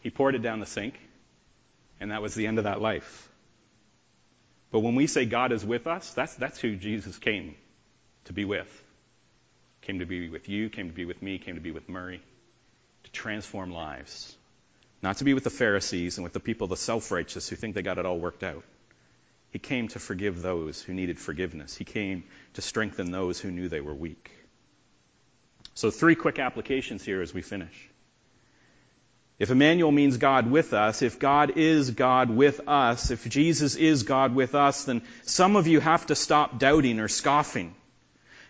He 0.00 0.10
poured 0.10 0.34
it 0.34 0.42
down 0.42 0.60
the 0.60 0.66
sink, 0.66 0.98
and 2.00 2.10
that 2.10 2.20
was 2.20 2.34
the 2.34 2.46
end 2.46 2.58
of 2.58 2.64
that 2.64 2.80
life. 2.80 3.28
But 4.70 4.80
when 4.80 4.96
we 4.96 5.06
say 5.06 5.24
God 5.24 5.52
is 5.52 5.64
with 5.64 5.86
us, 5.86 6.12
that's, 6.14 6.34
that's 6.34 6.58
who 6.58 6.74
Jesus 6.74 7.16
came 7.16 7.54
to 8.24 8.32
be 8.32 8.44
with. 8.44 8.68
Came 9.82 10.00
to 10.00 10.04
be 10.04 10.28
with 10.28 10.48
you, 10.48 10.68
came 10.68 10.88
to 10.88 10.94
be 10.94 11.04
with 11.04 11.22
me, 11.22 11.38
came 11.38 11.54
to 11.54 11.60
be 11.60 11.70
with 11.70 11.88
Murray 11.88 12.20
to 13.04 13.10
transform 13.12 13.70
lives. 13.70 14.36
Not 15.02 15.18
to 15.18 15.24
be 15.24 15.34
with 15.34 15.44
the 15.44 15.50
Pharisees 15.50 16.16
and 16.16 16.24
with 16.24 16.32
the 16.32 16.40
people, 16.40 16.66
the 16.66 16.76
self 16.76 17.10
righteous, 17.10 17.48
who 17.48 17.56
think 17.56 17.74
they 17.74 17.82
got 17.82 17.98
it 17.98 18.06
all 18.06 18.18
worked 18.18 18.42
out. 18.42 18.64
He 19.50 19.58
came 19.58 19.88
to 19.88 19.98
forgive 19.98 20.42
those 20.42 20.82
who 20.82 20.94
needed 20.94 21.20
forgiveness. 21.20 21.76
He 21.76 21.84
came 21.84 22.24
to 22.54 22.62
strengthen 22.62 23.12
those 23.12 23.38
who 23.38 23.50
knew 23.50 23.68
they 23.68 23.80
were 23.80 23.94
weak. 23.94 24.32
So, 25.74 25.90
three 25.90 26.14
quick 26.14 26.38
applications 26.38 27.04
here 27.04 27.22
as 27.22 27.34
we 27.34 27.42
finish. 27.42 27.88
If 29.38 29.50
Emmanuel 29.50 29.90
means 29.90 30.16
God 30.16 30.48
with 30.50 30.72
us, 30.72 31.02
if 31.02 31.18
God 31.18 31.52
is 31.56 31.90
God 31.90 32.30
with 32.30 32.68
us, 32.68 33.10
if 33.10 33.28
Jesus 33.28 33.74
is 33.74 34.04
God 34.04 34.34
with 34.34 34.54
us, 34.54 34.84
then 34.84 35.02
some 35.24 35.56
of 35.56 35.66
you 35.66 35.80
have 35.80 36.06
to 36.06 36.14
stop 36.14 36.58
doubting 36.58 37.00
or 37.00 37.08
scoffing. 37.08 37.74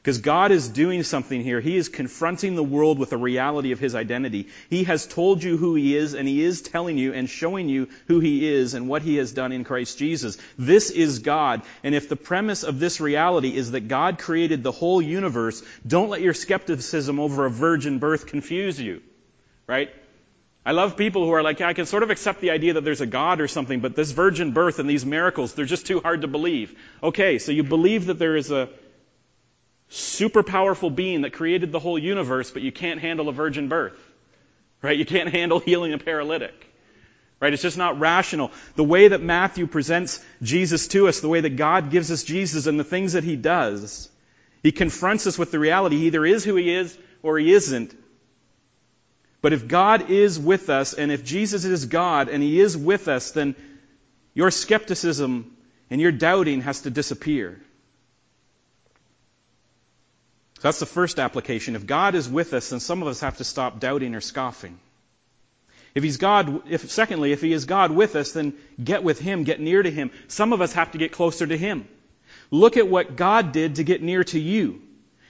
Because 0.04 0.18
God 0.18 0.52
is 0.52 0.68
doing 0.68 1.02
something 1.02 1.42
here. 1.42 1.62
He 1.62 1.78
is 1.78 1.88
confronting 1.88 2.56
the 2.56 2.62
world 2.62 2.98
with 2.98 3.08
the 3.08 3.16
reality 3.16 3.72
of 3.72 3.78
His 3.78 3.94
identity. 3.94 4.48
He 4.68 4.84
has 4.84 5.06
told 5.06 5.42
you 5.42 5.56
who 5.56 5.76
He 5.76 5.96
is, 5.96 6.12
and 6.12 6.28
He 6.28 6.44
is 6.44 6.60
telling 6.60 6.98
you 6.98 7.14
and 7.14 7.26
showing 7.26 7.70
you 7.70 7.88
who 8.06 8.20
He 8.20 8.46
is 8.46 8.74
and 8.74 8.86
what 8.86 9.00
He 9.00 9.16
has 9.16 9.32
done 9.32 9.50
in 9.50 9.64
Christ 9.64 9.96
Jesus. 9.96 10.36
This 10.58 10.90
is 10.90 11.20
God. 11.20 11.62
And 11.82 11.94
if 11.94 12.10
the 12.10 12.16
premise 12.16 12.64
of 12.64 12.78
this 12.78 13.00
reality 13.00 13.56
is 13.56 13.70
that 13.70 13.88
God 13.88 14.18
created 14.18 14.62
the 14.62 14.72
whole 14.72 15.00
universe, 15.00 15.62
don't 15.86 16.10
let 16.10 16.20
your 16.20 16.34
skepticism 16.34 17.18
over 17.18 17.46
a 17.46 17.50
virgin 17.50 17.98
birth 17.98 18.26
confuse 18.26 18.78
you. 18.78 19.00
Right? 19.66 19.88
I 20.66 20.72
love 20.72 20.98
people 20.98 21.24
who 21.24 21.32
are 21.32 21.42
like, 21.42 21.60
yeah, 21.60 21.68
I 21.68 21.72
can 21.72 21.86
sort 21.86 22.02
of 22.02 22.10
accept 22.10 22.42
the 22.42 22.50
idea 22.50 22.74
that 22.74 22.84
there's 22.84 23.00
a 23.00 23.06
God 23.06 23.40
or 23.40 23.48
something, 23.48 23.80
but 23.80 23.96
this 23.96 24.12
virgin 24.12 24.52
birth 24.52 24.78
and 24.78 24.88
these 24.88 25.06
miracles, 25.06 25.54
they're 25.54 25.64
just 25.64 25.86
too 25.86 26.00
hard 26.00 26.20
to 26.20 26.28
believe. 26.28 26.78
Okay, 27.02 27.38
so 27.38 27.52
you 27.52 27.64
believe 27.64 28.06
that 28.06 28.18
there 28.18 28.36
is 28.36 28.50
a 28.50 28.68
super 29.88 30.42
powerful 30.42 30.90
being 30.90 31.22
that 31.22 31.32
created 31.32 31.72
the 31.72 31.78
whole 31.78 31.98
universe, 31.98 32.50
but 32.50 32.62
you 32.62 32.72
can't 32.72 33.00
handle 33.00 33.28
a 33.28 33.32
virgin 33.32 33.68
birth. 33.68 33.98
Right? 34.82 34.98
You 34.98 35.04
can't 35.04 35.28
handle 35.38 35.60
healing 35.60 35.92
a 35.92 35.98
paralytic. 35.98 36.54
Right? 37.40 37.52
It's 37.52 37.62
just 37.62 37.78
not 37.78 38.00
rational. 38.00 38.52
The 38.76 38.84
way 38.84 39.08
that 39.08 39.20
Matthew 39.20 39.66
presents 39.66 40.24
Jesus 40.42 40.88
to 40.88 41.08
us, 41.08 41.20
the 41.20 41.28
way 41.28 41.40
that 41.40 41.56
God 41.56 41.90
gives 41.90 42.10
us 42.10 42.22
Jesus 42.22 42.66
and 42.66 42.78
the 42.78 42.84
things 42.84 43.12
that 43.12 43.24
he 43.24 43.36
does, 43.36 44.08
he 44.62 44.72
confronts 44.72 45.26
us 45.26 45.38
with 45.38 45.50
the 45.50 45.58
reality 45.58 45.98
he 45.98 46.06
either 46.06 46.24
is 46.24 46.44
who 46.44 46.56
he 46.56 46.72
is 46.72 46.96
or 47.22 47.38
he 47.38 47.52
isn't. 47.52 47.94
But 49.42 49.52
if 49.52 49.68
God 49.68 50.10
is 50.10 50.38
with 50.40 50.70
us 50.70 50.94
and 50.94 51.12
if 51.12 51.22
Jesus 51.22 51.66
is 51.66 51.84
God 51.84 52.30
and 52.30 52.42
he 52.42 52.58
is 52.58 52.74
with 52.78 53.08
us, 53.08 53.32
then 53.32 53.54
your 54.32 54.50
skepticism 54.50 55.54
and 55.90 56.00
your 56.00 56.12
doubting 56.12 56.62
has 56.62 56.80
to 56.82 56.90
disappear. 56.90 57.60
That's 60.64 60.78
the 60.78 60.86
first 60.86 61.18
application. 61.18 61.76
If 61.76 61.84
God 61.84 62.14
is 62.14 62.26
with 62.26 62.54
us, 62.54 62.70
then 62.70 62.80
some 62.80 63.02
of 63.02 63.08
us 63.08 63.20
have 63.20 63.36
to 63.36 63.44
stop 63.44 63.80
doubting 63.80 64.14
or 64.14 64.22
scoffing. 64.22 64.78
If 65.94 66.02
he's 66.02 66.16
God, 66.16 66.62
if, 66.70 66.90
secondly, 66.90 67.32
if 67.32 67.42
he 67.42 67.52
is 67.52 67.66
God 67.66 67.90
with 67.90 68.16
us, 68.16 68.32
then 68.32 68.54
get 68.82 69.02
with 69.02 69.18
him, 69.20 69.44
get 69.44 69.60
near 69.60 69.82
to 69.82 69.90
him. 69.90 70.10
Some 70.26 70.54
of 70.54 70.62
us 70.62 70.72
have 70.72 70.92
to 70.92 70.98
get 70.98 71.12
closer 71.12 71.46
to 71.46 71.54
him. 71.54 71.86
Look 72.50 72.78
at 72.78 72.88
what 72.88 73.14
God 73.14 73.52
did 73.52 73.74
to 73.74 73.84
get 73.84 74.02
near 74.02 74.24
to 74.24 74.40
you. 74.40 74.80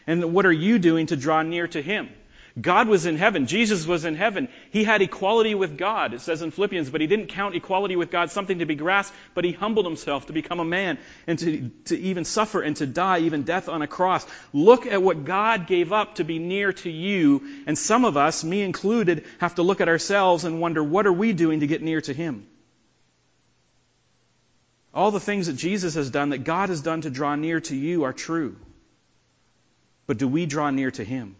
And 0.07 0.33
what 0.33 0.47
are 0.47 0.53
you 0.53 0.79
doing 0.79 1.07
to 1.07 1.17
draw 1.17 1.43
near 1.43 1.67
to 1.67 1.83
him? 1.83 2.11
God 2.61 2.87
was 2.87 3.05
in 3.05 3.17
heaven. 3.17 3.47
Jesus 3.47 3.85
was 3.85 4.05
in 4.05 4.15
heaven. 4.15 4.49
He 4.71 4.85
had 4.85 5.03
equality 5.03 5.57
with 5.57 5.77
God, 5.77 6.15
it 6.15 6.21
says 6.21 6.41
in 6.41 6.53
Philippians, 6.53 6.89
but 6.89 7.01
he 7.01 7.09
didn't 7.09 7.27
count 7.27 7.57
equality 7.57 7.97
with 7.97 8.13
God 8.13 8.31
something 8.31 8.61
to 8.61 8.65
be 8.65 8.77
grasped, 8.77 9.13
but 9.35 9.45
he 9.45 9.51
humbled 9.51 9.87
himself 9.87 10.27
to 10.27 10.33
become 10.33 10.61
a 10.61 10.65
man 10.65 10.99
and 11.27 11.37
to, 11.41 11.71
to 11.87 11.99
even 11.99 12.25
suffer 12.25 12.63
and 12.63 12.77
to 12.77 12.87
die, 12.87 13.21
even 13.21 13.43
death 13.43 13.69
on 13.69 13.83
a 13.83 13.89
cross. 13.89 14.25
Look 14.53 14.87
at 14.87 15.03
what 15.03 15.25
God 15.25 15.67
gave 15.67 15.93
up 15.93 16.15
to 16.17 16.25
be 16.25 16.39
near 16.39 16.73
to 16.73 16.91
you. 16.91 17.43
And 17.67 17.77
some 17.77 18.05
of 18.05 18.17
us, 18.17 18.45
me 18.45 18.63
included, 18.63 19.25
have 19.39 19.57
to 19.57 19.63
look 19.63 19.81
at 19.81 19.89
ourselves 19.89 20.45
and 20.45 20.61
wonder, 20.61 20.83
what 20.83 21.09
are 21.09 21.13
we 21.13 21.33
doing 21.33 21.59
to 21.61 21.67
get 21.67 21.83
near 21.83 22.01
to 22.03 22.13
him? 22.13 22.47
All 24.95 25.11
the 25.11 25.19
things 25.19 25.49
that 25.49 25.57
Jesus 25.57 25.95
has 25.97 26.09
done, 26.09 26.29
that 26.29 26.45
God 26.45 26.69
has 26.69 26.81
done 26.81 27.01
to 27.01 27.11
draw 27.11 27.35
near 27.35 27.59
to 27.63 27.75
you 27.75 28.05
are 28.05 28.13
true. 28.13 28.55
But 30.07 30.19
do 30.19 30.29
we 30.29 30.47
draw 30.47 30.71
near 30.71 30.93
to 30.93 31.03
him? 31.03 31.35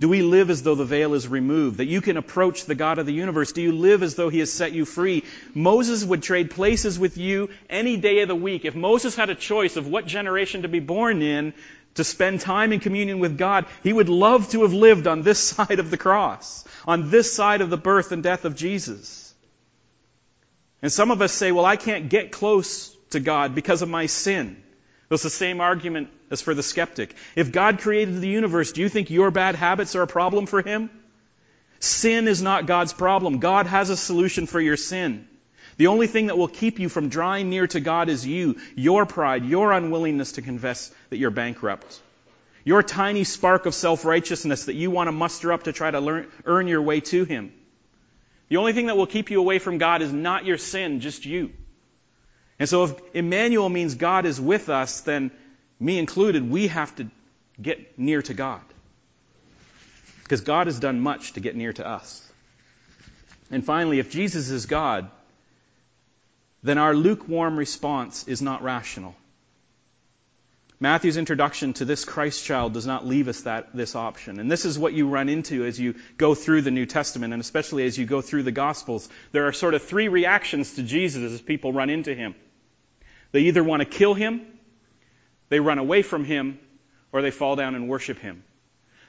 Do 0.00 0.08
we 0.08 0.22
live 0.22 0.48
as 0.48 0.62
though 0.62 0.76
the 0.76 0.84
veil 0.84 1.14
is 1.14 1.26
removed? 1.26 1.78
That 1.78 1.86
you 1.86 2.00
can 2.00 2.16
approach 2.16 2.64
the 2.64 2.76
God 2.76 2.98
of 2.98 3.06
the 3.06 3.12
universe? 3.12 3.50
Do 3.50 3.62
you 3.62 3.72
live 3.72 4.04
as 4.04 4.14
though 4.14 4.28
he 4.28 4.38
has 4.38 4.52
set 4.52 4.72
you 4.72 4.84
free? 4.84 5.24
Moses 5.54 6.04
would 6.04 6.22
trade 6.22 6.52
places 6.52 6.98
with 6.98 7.18
you 7.18 7.50
any 7.68 7.96
day 7.96 8.20
of 8.20 8.28
the 8.28 8.36
week. 8.36 8.64
If 8.64 8.76
Moses 8.76 9.16
had 9.16 9.28
a 9.28 9.34
choice 9.34 9.76
of 9.76 9.88
what 9.88 10.06
generation 10.06 10.62
to 10.62 10.68
be 10.68 10.78
born 10.78 11.20
in 11.20 11.52
to 11.94 12.04
spend 12.04 12.40
time 12.40 12.72
in 12.72 12.78
communion 12.78 13.18
with 13.18 13.36
God, 13.36 13.66
he 13.82 13.92
would 13.92 14.08
love 14.08 14.48
to 14.50 14.62
have 14.62 14.72
lived 14.72 15.08
on 15.08 15.22
this 15.22 15.40
side 15.54 15.80
of 15.80 15.90
the 15.90 15.96
cross, 15.96 16.64
on 16.86 17.10
this 17.10 17.32
side 17.32 17.60
of 17.60 17.70
the 17.70 17.76
birth 17.76 18.12
and 18.12 18.22
death 18.22 18.44
of 18.44 18.54
Jesus. 18.54 19.34
And 20.80 20.92
some 20.92 21.10
of 21.10 21.22
us 21.22 21.32
say, 21.32 21.50
well, 21.50 21.64
I 21.64 21.74
can't 21.74 22.08
get 22.08 22.30
close 22.30 22.96
to 23.10 23.18
God 23.18 23.56
because 23.56 23.82
of 23.82 23.88
my 23.88 24.06
sin. 24.06 24.62
It's 25.10 25.22
the 25.22 25.30
same 25.30 25.60
argument 25.60 26.10
as 26.30 26.42
for 26.42 26.54
the 26.54 26.62
skeptic. 26.62 27.14
If 27.34 27.50
God 27.50 27.80
created 27.80 28.20
the 28.20 28.28
universe, 28.28 28.72
do 28.72 28.82
you 28.82 28.88
think 28.88 29.10
your 29.10 29.30
bad 29.30 29.54
habits 29.54 29.96
are 29.96 30.02
a 30.02 30.06
problem 30.06 30.46
for 30.46 30.60
Him? 30.60 30.90
Sin 31.80 32.28
is 32.28 32.42
not 32.42 32.66
God's 32.66 32.92
problem. 32.92 33.38
God 33.38 33.66
has 33.66 33.88
a 33.88 33.96
solution 33.96 34.46
for 34.46 34.60
your 34.60 34.76
sin. 34.76 35.26
The 35.78 35.86
only 35.86 36.08
thing 36.08 36.26
that 36.26 36.36
will 36.36 36.48
keep 36.48 36.78
you 36.78 36.88
from 36.88 37.08
drawing 37.08 37.48
near 37.48 37.66
to 37.68 37.80
God 37.80 38.08
is 38.08 38.26
you, 38.26 38.56
your 38.74 39.06
pride, 39.06 39.44
your 39.44 39.72
unwillingness 39.72 40.32
to 40.32 40.42
confess 40.42 40.92
that 41.10 41.18
you're 41.18 41.30
bankrupt. 41.30 42.02
Your 42.64 42.82
tiny 42.82 43.24
spark 43.24 43.64
of 43.64 43.74
self-righteousness 43.74 44.64
that 44.64 44.74
you 44.74 44.90
want 44.90 45.06
to 45.08 45.12
muster 45.12 45.52
up 45.52 45.62
to 45.62 45.72
try 45.72 45.90
to 45.90 46.00
learn, 46.00 46.26
earn 46.44 46.66
your 46.66 46.82
way 46.82 47.00
to 47.00 47.24
Him. 47.24 47.52
The 48.48 48.56
only 48.56 48.72
thing 48.72 48.86
that 48.86 48.96
will 48.96 49.06
keep 49.06 49.30
you 49.30 49.40
away 49.40 49.58
from 49.58 49.78
God 49.78 50.02
is 50.02 50.12
not 50.12 50.44
your 50.44 50.58
sin, 50.58 51.00
just 51.00 51.24
you. 51.24 51.52
And 52.58 52.68
so 52.68 52.84
if 52.84 53.00
Emmanuel 53.14 53.68
means 53.68 53.94
God 53.94 54.26
is 54.26 54.40
with 54.40 54.68
us, 54.68 55.02
then 55.02 55.30
me 55.78 55.98
included, 55.98 56.50
we 56.50 56.68
have 56.68 56.94
to 56.96 57.08
get 57.60 57.98
near 57.98 58.22
to 58.22 58.34
God. 58.34 58.62
Because 60.24 60.40
God 60.40 60.66
has 60.66 60.78
done 60.78 61.00
much 61.00 61.34
to 61.34 61.40
get 61.40 61.56
near 61.56 61.72
to 61.72 61.86
us. 61.86 62.24
And 63.50 63.64
finally, 63.64 63.98
if 63.98 64.10
Jesus 64.10 64.50
is 64.50 64.66
God, 64.66 65.10
then 66.62 66.78
our 66.78 66.94
lukewarm 66.94 67.58
response 67.58 68.26
is 68.28 68.42
not 68.42 68.62
rational. 68.62 69.14
Matthew's 70.80 71.16
introduction 71.16 71.72
to 71.74 71.84
this 71.84 72.04
Christ 72.04 72.44
child 72.44 72.72
does 72.72 72.86
not 72.86 73.04
leave 73.04 73.26
us 73.26 73.42
that, 73.42 73.74
this 73.74 73.96
option. 73.96 74.38
And 74.38 74.50
this 74.50 74.64
is 74.64 74.78
what 74.78 74.92
you 74.92 75.08
run 75.08 75.28
into 75.28 75.64
as 75.64 75.78
you 75.78 75.96
go 76.16 76.34
through 76.36 76.62
the 76.62 76.70
New 76.70 76.86
Testament, 76.86 77.32
and 77.32 77.40
especially 77.40 77.84
as 77.84 77.98
you 77.98 78.06
go 78.06 78.20
through 78.20 78.44
the 78.44 78.52
Gospels. 78.52 79.08
There 79.32 79.48
are 79.48 79.52
sort 79.52 79.74
of 79.74 79.82
three 79.82 80.06
reactions 80.06 80.74
to 80.74 80.84
Jesus 80.84 81.32
as 81.32 81.40
people 81.40 81.72
run 81.72 81.90
into 81.90 82.14
him. 82.14 82.36
They 83.32 83.40
either 83.40 83.62
want 83.62 83.80
to 83.80 83.86
kill 83.86 84.14
him, 84.14 84.46
they 85.48 85.60
run 85.60 85.78
away 85.78 86.02
from 86.02 86.24
him, 86.24 86.58
or 87.12 87.22
they 87.22 87.30
fall 87.30 87.56
down 87.56 87.74
and 87.74 87.88
worship 87.88 88.18
him. 88.18 88.44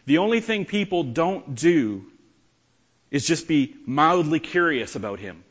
The 0.06 0.20
only 0.20 0.40
thing 0.40 0.66
people 0.66 1.04
don't 1.04 1.56
do 1.56 2.06
is 3.12 3.26
just 3.26 3.48
be 3.48 3.76
mildly 3.86 4.40
curious 4.40 4.96
about 4.96 5.20
him. 5.20 5.44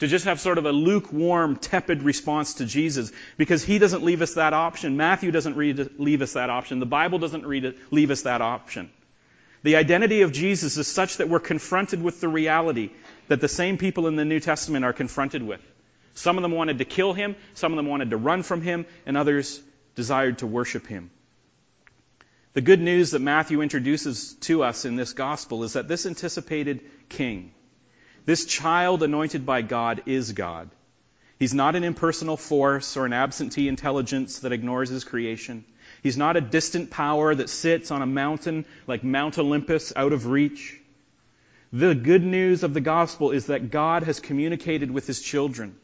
To 0.00 0.08
just 0.08 0.24
have 0.24 0.40
sort 0.40 0.58
of 0.58 0.66
a 0.66 0.72
lukewarm, 0.72 1.56
tepid 1.56 2.02
response 2.02 2.54
to 2.54 2.64
Jesus 2.64 3.12
because 3.36 3.62
he 3.62 3.78
doesn't 3.78 4.02
leave 4.02 4.20
us 4.20 4.34
that 4.34 4.52
option. 4.52 4.96
Matthew 4.96 5.30
doesn't 5.30 5.56
leave 5.56 6.22
us 6.22 6.32
that 6.32 6.50
option. 6.50 6.80
The 6.80 6.86
Bible 6.86 7.18
doesn't 7.20 7.46
leave 7.46 8.10
us 8.10 8.22
that 8.22 8.40
option. 8.40 8.90
The 9.62 9.76
identity 9.76 10.22
of 10.22 10.32
Jesus 10.32 10.76
is 10.76 10.88
such 10.88 11.18
that 11.18 11.28
we're 11.28 11.38
confronted 11.38 12.02
with 12.02 12.20
the 12.20 12.28
reality 12.28 12.90
that 13.28 13.40
the 13.40 13.48
same 13.48 13.78
people 13.78 14.08
in 14.08 14.16
the 14.16 14.24
New 14.24 14.40
Testament 14.40 14.84
are 14.84 14.92
confronted 14.92 15.42
with. 15.42 15.60
Some 16.14 16.36
of 16.36 16.42
them 16.42 16.52
wanted 16.52 16.78
to 16.78 16.84
kill 16.84 17.12
him, 17.12 17.36
some 17.54 17.72
of 17.72 17.76
them 17.76 17.86
wanted 17.86 18.10
to 18.10 18.16
run 18.16 18.42
from 18.42 18.60
him, 18.60 18.86
and 19.06 19.16
others 19.16 19.60
desired 19.94 20.38
to 20.38 20.46
worship 20.46 20.86
him. 20.86 21.10
The 22.54 22.60
good 22.60 22.80
news 22.80 23.12
that 23.12 23.20
Matthew 23.20 23.62
introduces 23.62 24.34
to 24.42 24.62
us 24.62 24.84
in 24.84 24.96
this 24.96 25.14
gospel 25.14 25.64
is 25.64 25.72
that 25.72 25.88
this 25.88 26.04
anticipated 26.04 26.80
king, 27.08 27.52
this 28.26 28.44
child 28.44 29.02
anointed 29.02 29.46
by 29.46 29.62
God, 29.62 30.02
is 30.06 30.32
God. 30.32 30.68
He's 31.38 31.54
not 31.54 31.76
an 31.76 31.82
impersonal 31.82 32.36
force 32.36 32.96
or 32.96 33.06
an 33.06 33.12
absentee 33.12 33.68
intelligence 33.68 34.40
that 34.40 34.52
ignores 34.52 34.90
his 34.90 35.02
creation. 35.02 35.64
He's 36.02 36.16
not 36.16 36.36
a 36.36 36.40
distant 36.40 36.90
power 36.90 37.34
that 37.34 37.48
sits 37.48 37.90
on 37.90 38.02
a 38.02 38.06
mountain 38.06 38.66
like 38.86 39.02
Mount 39.02 39.38
Olympus 39.38 39.92
out 39.96 40.12
of 40.12 40.26
reach. 40.26 40.78
The 41.72 41.94
good 41.94 42.22
news 42.22 42.62
of 42.62 42.74
the 42.74 42.80
gospel 42.80 43.30
is 43.30 43.46
that 43.46 43.70
God 43.70 44.02
has 44.02 44.20
communicated 44.20 44.90
with 44.90 45.06
his 45.06 45.20
children. 45.20 45.74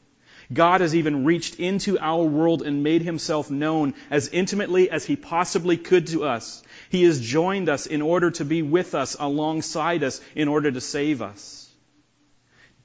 God 0.53 0.81
has 0.81 0.95
even 0.95 1.25
reached 1.25 1.57
into 1.57 1.99
our 1.99 2.25
world 2.25 2.63
and 2.63 2.83
made 2.83 3.03
himself 3.03 3.51
known 3.51 3.95
as 4.11 4.29
intimately 4.29 4.91
as 4.91 5.05
he 5.05 5.15
possibly 5.15 5.77
could 5.77 6.07
to 6.09 6.25
us. 6.25 6.63
He 6.89 7.05
has 7.05 7.21
joined 7.21 7.69
us 7.69 7.87
in 7.87 8.01
order 8.01 8.31
to 8.31 8.45
be 8.47 8.63
with 8.63 8.95
us, 8.95 9.17
alongside 9.19 10.03
us, 10.03 10.23
in 10.35 10.49
order 10.49 10.71
to 10.71 10.81
save 10.81 11.21
us. 11.21 11.71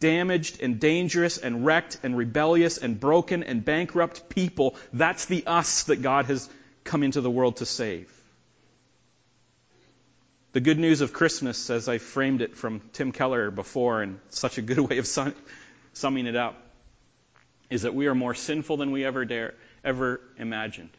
Damaged 0.02 0.62
and 0.62 0.82
dangerous 0.82 1.38
and 1.38 1.66
wrecked 1.66 2.00
and 2.04 2.18
rebellious 2.18 2.78
and 2.78 3.00
broken 3.00 3.44
and 3.44 3.64
bankrupt 3.64 4.28
people, 4.28 4.76
that's 4.92 5.26
the 5.26 5.46
us 5.48 5.84
that 5.84 6.02
God 6.02 6.26
has 6.26 6.50
come 6.84 7.04
into 7.04 7.22
the 7.22 7.32
world 7.32 7.58
to 7.58 7.66
save. 7.66 8.12
The 10.52 10.60
good 10.60 10.78
news 10.78 11.00
of 11.00 11.14
Christmas, 11.14 11.70
as 11.70 11.88
I 11.88 11.98
framed 11.98 12.42
it 12.42 12.58
from 12.58 12.82
Tim 12.92 13.14
Keller 13.14 13.50
before, 13.50 14.02
and 14.02 14.20
such 14.30 14.58
a 14.58 14.62
good 14.62 14.80
way 14.80 14.98
of 14.98 15.08
summing 15.08 16.26
it 16.28 16.36
up, 16.36 16.63
is 17.74 17.82
that 17.82 17.96
we 17.96 18.06
are 18.06 18.14
more 18.14 18.36
sinful 18.36 18.78
than 18.78 18.92
we 18.92 19.04
ever 19.04 19.26
dare, 19.26 19.56
ever 19.84 20.22
imagined, 20.38 20.92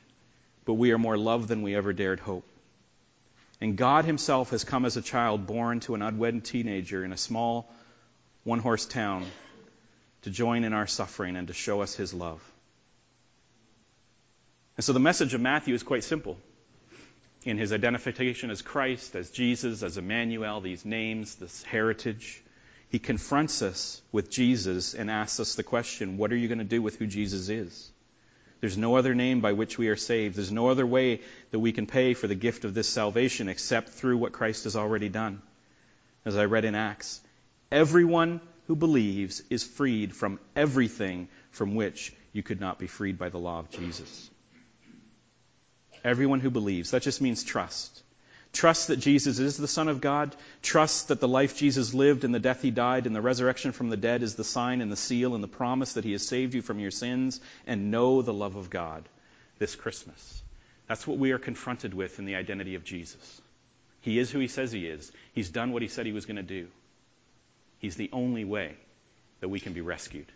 but 0.65 0.75
we 0.75 0.91
are 0.91 0.99
more 0.99 1.17
loved 1.17 1.47
than 1.47 1.63
we 1.63 1.77
ever 1.77 1.93
dared 1.93 2.19
hope. 2.19 2.45
And 3.61 3.77
God 3.77 4.05
Himself 4.05 4.51
has 4.51 4.65
come 4.65 4.85
as 4.85 4.97
a 4.97 5.03
child 5.03 5.47
born 5.47 5.79
to 5.81 5.95
an 5.95 6.03
unwed 6.03 6.45
teenager 6.45 7.05
in 7.05 7.13
a 7.13 7.17
small 7.17 7.73
one 8.43 8.59
horse 8.59 8.87
town, 8.87 9.25
to 10.23 10.31
join 10.31 10.65
in 10.65 10.73
our 10.73 10.89
suffering 10.89 11.37
and 11.37 11.47
to 11.47 11.55
show 11.55 11.81
us 11.81 11.95
his 11.95 12.13
love. 12.13 12.43
And 14.77 14.85
so 14.85 14.93
the 14.93 15.01
message 15.01 15.33
of 15.33 15.41
Matthew 15.41 15.75
is 15.75 15.85
quite 15.85 16.03
simple. 16.03 16.37
In 17.45 17.57
his 17.57 17.73
identification 17.73 18.51
as 18.51 18.63
Christ, 18.63 19.15
as 19.15 19.31
Jesus, 19.31 19.85
as 19.85 19.97
Emmanuel, 19.97 20.61
these 20.61 20.85
names, 20.85 21.37
this 21.37 21.63
heritage, 21.63 22.43
he 22.95 23.01
confronts 23.01 23.61
us 23.61 24.01
with 24.13 24.31
Jesus 24.31 24.95
and 24.95 25.11
asks 25.11 25.41
us 25.41 25.57
the 25.57 25.65
question, 25.65 26.17
what 26.17 26.31
are 26.31 26.37
you 26.37 26.47
going 26.47 26.59
to 26.59 26.65
do 26.65 26.81
with 26.81 26.95
who 26.95 27.09
Jesus 27.09 27.49
is? 27.49 27.91
There's 28.61 28.79
no 28.79 28.95
other 28.95 29.17
name 29.17 29.41
by 29.41 29.53
which 29.53 29.77
we 29.77 29.89
are 29.89 29.97
saved. 29.97 30.37
There's 30.37 30.53
no 30.53 30.69
other 30.69 30.87
way 30.87 31.21
that 31.51 31.59
we 31.59 31.73
can 31.73 31.87
pay 31.87 32.15
for 32.15 32.29
the 32.29 32.37
gift 32.37 32.65
of 32.65 32.73
this 32.73 32.89
salvation 32.89 33.49
except 33.49 33.89
through 33.89 34.19
what 34.19 34.31
Christ 34.31 34.63
has 34.63 34.77
already 34.77 35.09
done. 35.09 35.43
As 36.25 36.37
I 36.37 36.45
read 36.45 36.65
in 36.65 36.77
Acts, 36.77 37.21
everyone 37.73 38.41
who 38.69 38.77
believes 38.77 39.43
is 39.51 39.65
freed 39.65 40.15
from 40.15 40.39
everything 40.55 41.27
from 41.51 41.75
which 41.75 42.15
you 42.33 42.45
could 42.45 42.61
not 42.61 42.79
be 42.79 42.87
freed 42.87 43.19
by 43.19 43.29
the 43.29 43.39
law 43.39 43.59
of 43.59 43.71
Jesus. 43.71 44.31
Everyone 46.05 46.39
who 46.39 46.51
believes. 46.53 46.93
That 46.93 47.03
just 47.03 47.21
means 47.21 47.43
trust. 47.43 48.05
Trust 48.55 48.87
that 48.87 48.99
Jesus 49.01 49.41
is 49.41 49.57
the 49.57 49.69
Son 49.69 49.89
of 49.89 50.01
God. 50.01 50.35
Trust 50.63 51.09
that 51.09 51.19
the 51.19 51.29
life 51.29 51.57
Jesus 51.57 51.93
lived 51.93 52.23
and 52.23 52.33
the 52.33 52.39
death 52.39 52.63
he 52.63 52.71
died 52.71 53.07
and 53.07 53.15
the 53.15 53.21
resurrection 53.21 53.73
from 53.73 53.91
the 53.91 53.97
dead 53.97 54.23
is 54.23 54.37
the 54.37 54.45
sign 54.45 54.81
and 54.81 54.91
the 54.91 54.97
seal 54.97 55.35
and 55.35 55.43
the 55.43 55.49
promise 55.49 55.95
that 55.95 56.05
he 56.05 56.13
has 56.13 56.27
saved 56.27 56.55
you 56.55 56.63
from 56.63 56.79
your 56.79 56.93
sins. 56.93 57.41
And 57.67 57.91
know 57.91 58.23
the 58.23 58.33
love 58.33 58.55
of 58.55 58.71
God 58.71 59.09
this 59.59 59.75
Christmas. 59.75 60.43
That's 60.89 61.05
what 61.07 61.19
we 61.19 61.33
are 61.33 61.39
confronted 61.39 61.95
with 61.95 62.21
in 62.21 62.27
the 62.27 62.37
identity 62.37 62.77
of 62.77 62.85
Jesus. 62.85 63.43
He 64.03 64.21
is 64.21 64.31
who 64.31 64.39
he 64.39 64.49
says 64.49 64.71
he 64.71 64.87
is. 64.87 65.11
He's 65.33 65.49
done 65.49 65.73
what 65.73 65.83
he 65.83 65.89
said 65.89 66.07
he 66.07 66.13
was 66.13 66.27
going 66.27 66.37
to 66.37 66.43
do. 66.43 66.69
He's 67.81 67.97
the 67.97 68.11
only 68.13 68.45
way 68.45 68.77
that 69.41 69.49
we 69.49 69.59
can 69.59 69.73
be 69.73 69.81
rescued. 69.81 70.27